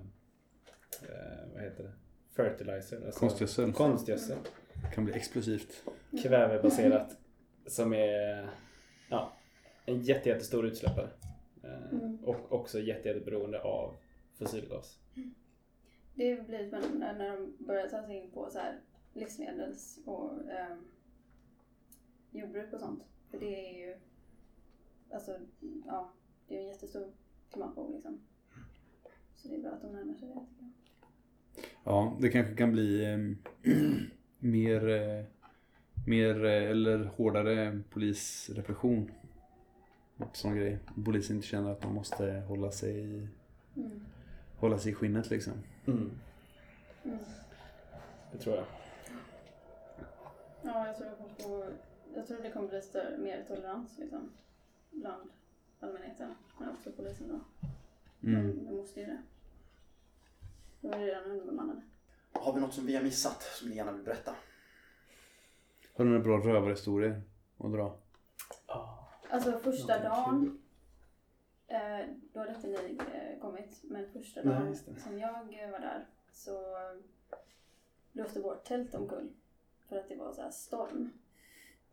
[1.08, 1.92] eh, vad heter det?
[2.36, 3.06] Fertilizer.
[3.06, 3.72] Alltså Konstgödsel.
[3.72, 4.36] konstgödsel.
[4.94, 5.84] Kan bli explosivt.
[6.22, 7.16] Kvävebaserat.
[7.66, 8.48] Som är
[9.10, 9.32] ja,
[9.86, 11.08] en jätte, jättestor utsläppare.
[11.62, 12.24] Eh, Mm.
[12.24, 13.94] Och också jätte, jätteberoende av
[14.38, 14.98] fossilgas.
[16.14, 18.80] Det blir spännande när de börjar ta sig in på så här
[19.16, 20.84] livsmedels och ehm,
[22.30, 23.02] jordbruk och sånt.
[23.30, 23.96] För det är ju,
[25.10, 25.36] alltså,
[25.86, 26.12] ja,
[26.48, 27.12] det är en jättestor
[27.52, 28.18] klimatbov liksom.
[29.34, 30.72] Så det är bra att de närmar sig det tycker jag.
[31.84, 33.18] Ja, det kanske kan bli eh,
[34.38, 35.24] mer, eh,
[36.06, 39.10] mer eh, eller hårdare polisrepression.
[40.32, 40.78] Sån grej.
[41.04, 43.28] Polisen inte känner att man måste hålla sig i,
[43.76, 44.00] Mm.
[44.58, 45.52] hålla sig i skinnet liksom.
[45.86, 46.10] Mm.
[48.32, 48.64] Det tror jag.
[50.66, 51.72] Ja, jag tror, jag, kommer få,
[52.14, 54.32] jag tror det kommer bli större, mer tolerans liksom.
[54.90, 55.30] Bland
[55.80, 56.34] allmänheten.
[56.58, 57.68] Men också polisen då.
[58.28, 58.46] Mm.
[58.46, 59.22] De, de måste ju det.
[60.80, 61.82] De är redan underbemannade.
[62.32, 64.34] Har vi något som vi har missat som ni gärna vill berätta?
[65.94, 67.22] Har du några bra rövarhistorier
[67.58, 67.98] att dra?
[69.30, 70.62] Alltså första dagen,
[71.66, 75.00] eh, då hade inte ni eh, kommit, men första Nej, dagen just det.
[75.00, 76.76] som jag eh, var där så
[78.12, 79.28] blåste vårt tält omkull.
[79.88, 81.10] För att det var så här storm.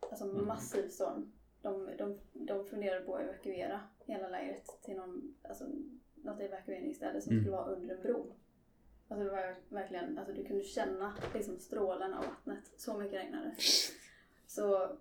[0.00, 0.46] Alltså Mm.
[0.46, 1.32] massiv storm.
[1.62, 5.66] De, de, de funderade på att evakuera hela lägret till någon, alltså,
[6.14, 7.44] något evakueringsställe som Mm.
[7.44, 8.32] skulle vara under en bro.
[9.08, 12.72] Alltså det var verkligen, alltså du kunde känna liksom strålarna av vattnet.
[12.76, 13.54] Så mycket regnade.
[14.46, 14.96] Så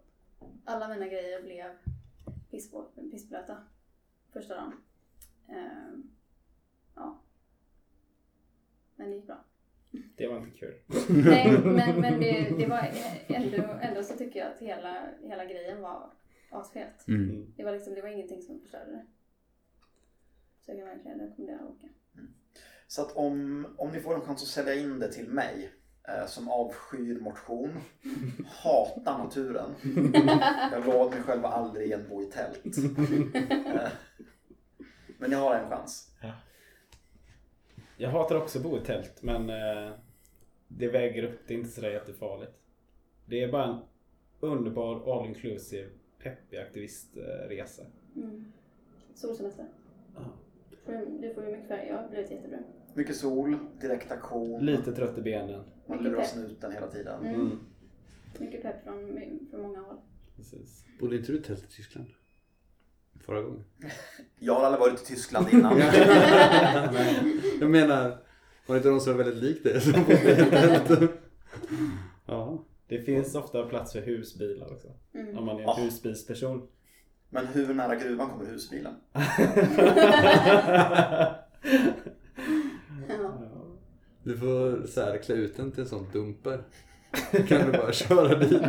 [0.66, 1.78] alla mina grejer blev
[3.12, 3.64] pissblöta
[4.32, 4.74] första dagen.
[5.48, 6.12] Ehm,
[6.96, 7.20] ja.
[8.96, 9.44] Men det gick bra.
[10.16, 10.74] Det var inte kul.
[11.10, 12.90] Nej, men, men det, det var
[13.28, 16.14] ändå, ändå så tycker jag att hela, hela grejen var
[16.50, 17.08] asfet.
[17.08, 17.30] Mm.
[17.30, 17.54] Mm.
[17.58, 19.06] Det var liksom, det var ingenting som förstörde det.
[20.66, 21.88] Så jag kan verkligen rekommendera att åka.
[22.88, 25.72] Så att om, om ni får en chans att sälja in det till mig
[26.08, 27.78] eh, som avskyr motion,
[28.46, 29.76] hatar naturen.
[30.72, 32.64] Jag lovar mig själv att aldrig igen bo i tält.
[33.74, 33.90] Eh,
[35.18, 36.12] Men jag har en chans.
[37.98, 39.94] Jag hatar också att bo i tält men eh,
[40.68, 41.40] det väger upp.
[41.48, 42.52] Det är inte sådär jättefarligt.
[43.26, 43.80] Det är bara en
[44.40, 45.90] underbar all inclusive
[46.24, 47.84] peppig aktivistresa.
[48.16, 48.52] Mm.
[49.16, 49.66] Solsemester.
[50.16, 50.22] Ja.
[50.86, 51.88] Får- Du får ju mycket färg.
[51.90, 52.58] Jag har blivit jättebra.
[52.94, 54.66] Mycket sol, direkt aktion.
[54.66, 55.64] Lite trött i benen.
[55.88, 57.22] Man lurar snuten hela tiden.
[57.26, 57.42] Mm.
[57.42, 57.60] Mm.
[58.40, 59.20] Mycket pepp från,
[59.52, 59.98] från många håll.
[60.36, 60.86] Precis.
[61.00, 62.08] Bodde inte du i tält i Tyskland?
[63.26, 63.64] Förra gången?
[64.40, 65.78] Jag har aldrig varit i Tyskland innan.
[67.60, 68.10] Jag menar,
[68.68, 71.00] var det inte de som var väldigt lik det?
[72.26, 72.64] Ja.
[72.88, 74.88] Det finns ofta plats för husbilar också.
[75.14, 75.38] Mm.
[75.38, 75.76] Om man är en Ah.
[75.80, 76.68] husbilsperson.
[77.30, 78.94] Men hur nära gruvan kommer husbilen?
[83.10, 83.34] Ja.
[84.24, 86.64] Du får så här, klä ut den till en sån dumper.
[87.48, 88.62] Kan du bara köra dit.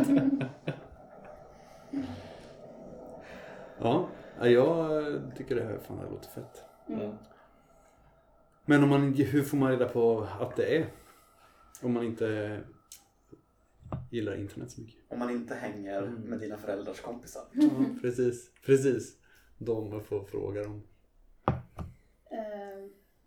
[3.79, 4.07] Ja,
[4.39, 6.63] ja, jag tycker det här fan det låter fett.
[6.87, 7.15] Mm.
[8.65, 10.87] Men om man, hur får man reda på att det är?
[11.81, 12.59] Om man inte
[14.11, 15.01] gillar internet så mycket.
[15.07, 16.13] Om man inte hänger Mm.
[16.21, 17.43] med dina föräldrars kompisar.
[17.53, 17.69] Ja,
[18.01, 18.51] precis.
[18.65, 19.17] Precis.
[19.57, 20.81] De får fråga dem.
[22.29, 22.85] Eh,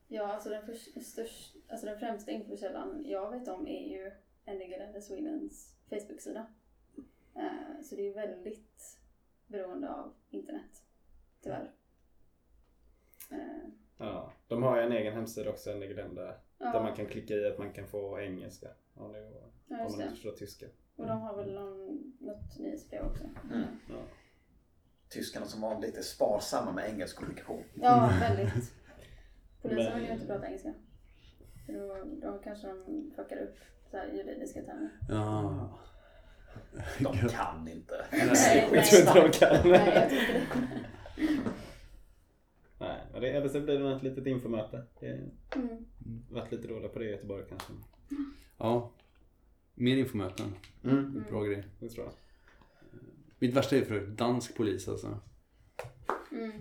[0.09, 4.11] ja, alltså den, för, störst, alltså den främsta infokällan jag vet om är ju
[4.45, 6.47] Endigelände Swedens Facebook-sida.
[7.35, 8.99] Eh, så det är väldigt
[9.47, 10.83] beroende av internet,
[11.43, 11.70] tyvärr.
[13.30, 13.39] Eh,
[14.01, 14.32] Ja.
[14.49, 16.39] De har ju en egen hemsida också, en egen där.
[16.59, 18.68] ja, Där man kan klicka i att man kan få engelska.
[18.95, 19.18] Om, det,
[19.66, 20.66] ja, om just man inte förstår tyska.
[20.97, 23.24] Och de har väl någon, något nyhetsbrev också.
[23.24, 23.62] Mm.
[23.89, 24.03] Ja.
[25.09, 27.62] Tyskarna som vanligt är sparsamma med engelsk kommunikation.
[27.74, 28.72] Ja, väldigt.
[29.62, 30.74] Polisen vill ju inte prata engelska.
[31.66, 33.57] För då, då kanske de plockar upp
[33.91, 34.91] så här juridiska termer.
[35.09, 35.78] Ja.
[36.99, 38.07] De kan inte.
[38.12, 39.70] Nej, Jag tror inte de kan.
[39.70, 40.98] Nej, jag tror inte det.
[43.21, 44.83] Det, eller så blir det ett litet infomöte.
[45.01, 45.07] Det
[45.57, 45.85] Mm.
[46.31, 47.73] varit lite dåliga på det i Göteborg kanske.
[48.59, 48.93] ja.
[49.75, 50.55] Mer infomöten.
[50.85, 51.25] Mm.
[51.31, 51.64] Bra grej.
[51.81, 52.12] Det tror jag.
[53.39, 55.19] Mitt värsta är för dansk polis alltså.
[56.33, 56.53] Mm.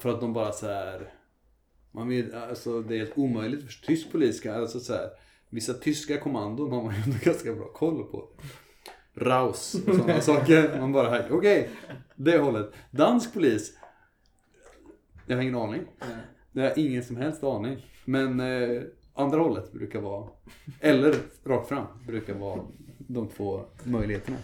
[0.00, 1.12] För att de bara så här.
[1.92, 5.10] Man vill, alltså det är helt omöjligt för tysk polis ska, alltså så här.
[5.48, 8.28] Vissa tyska kommandon har man ju ganska bra koll på.
[9.14, 10.80] Raus och sådana saker.
[10.80, 11.70] Man bara, här, okej,
[12.14, 12.72] det hållet.
[12.90, 13.78] Dansk polis.
[15.26, 15.86] Jag har ingen aning.
[16.52, 17.86] Jag har ingen som helst aning.
[18.04, 18.82] Men eh,
[19.14, 20.28] andra hållet brukar vara,
[20.80, 21.14] eller
[21.44, 22.60] rakt fram, brukar vara
[22.98, 24.36] de två möjligheterna.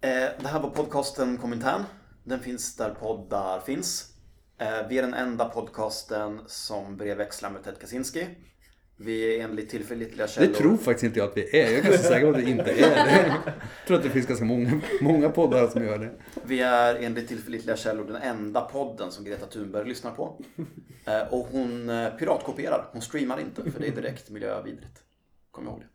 [0.00, 1.82] Eh, det här var podcasten Komintern.
[2.24, 4.14] Den finns där poddar finns.
[4.58, 8.26] Eh, vi är den enda podcasten som brevväxlar med Ted Kaczynski.
[8.98, 10.54] Vi är enligt tillförlitliga Det källor.
[10.54, 11.64] tror faktiskt inte jag att vi är.
[11.64, 12.76] Jag är ganska säker på att vi inte är
[13.06, 13.34] det.
[13.44, 16.10] Jag tror att det finns ganska många, många poddar som gör det.
[16.44, 20.40] Vi är enligt tillförlitliga källor den enda podden som Greta Thunberg lyssnar på.
[21.04, 22.88] Eh, och hon eh, piratkopierar.
[22.92, 25.02] Hon streamar inte för det är direkt miljövidrigt.
[25.50, 25.86] Kom ihåg det.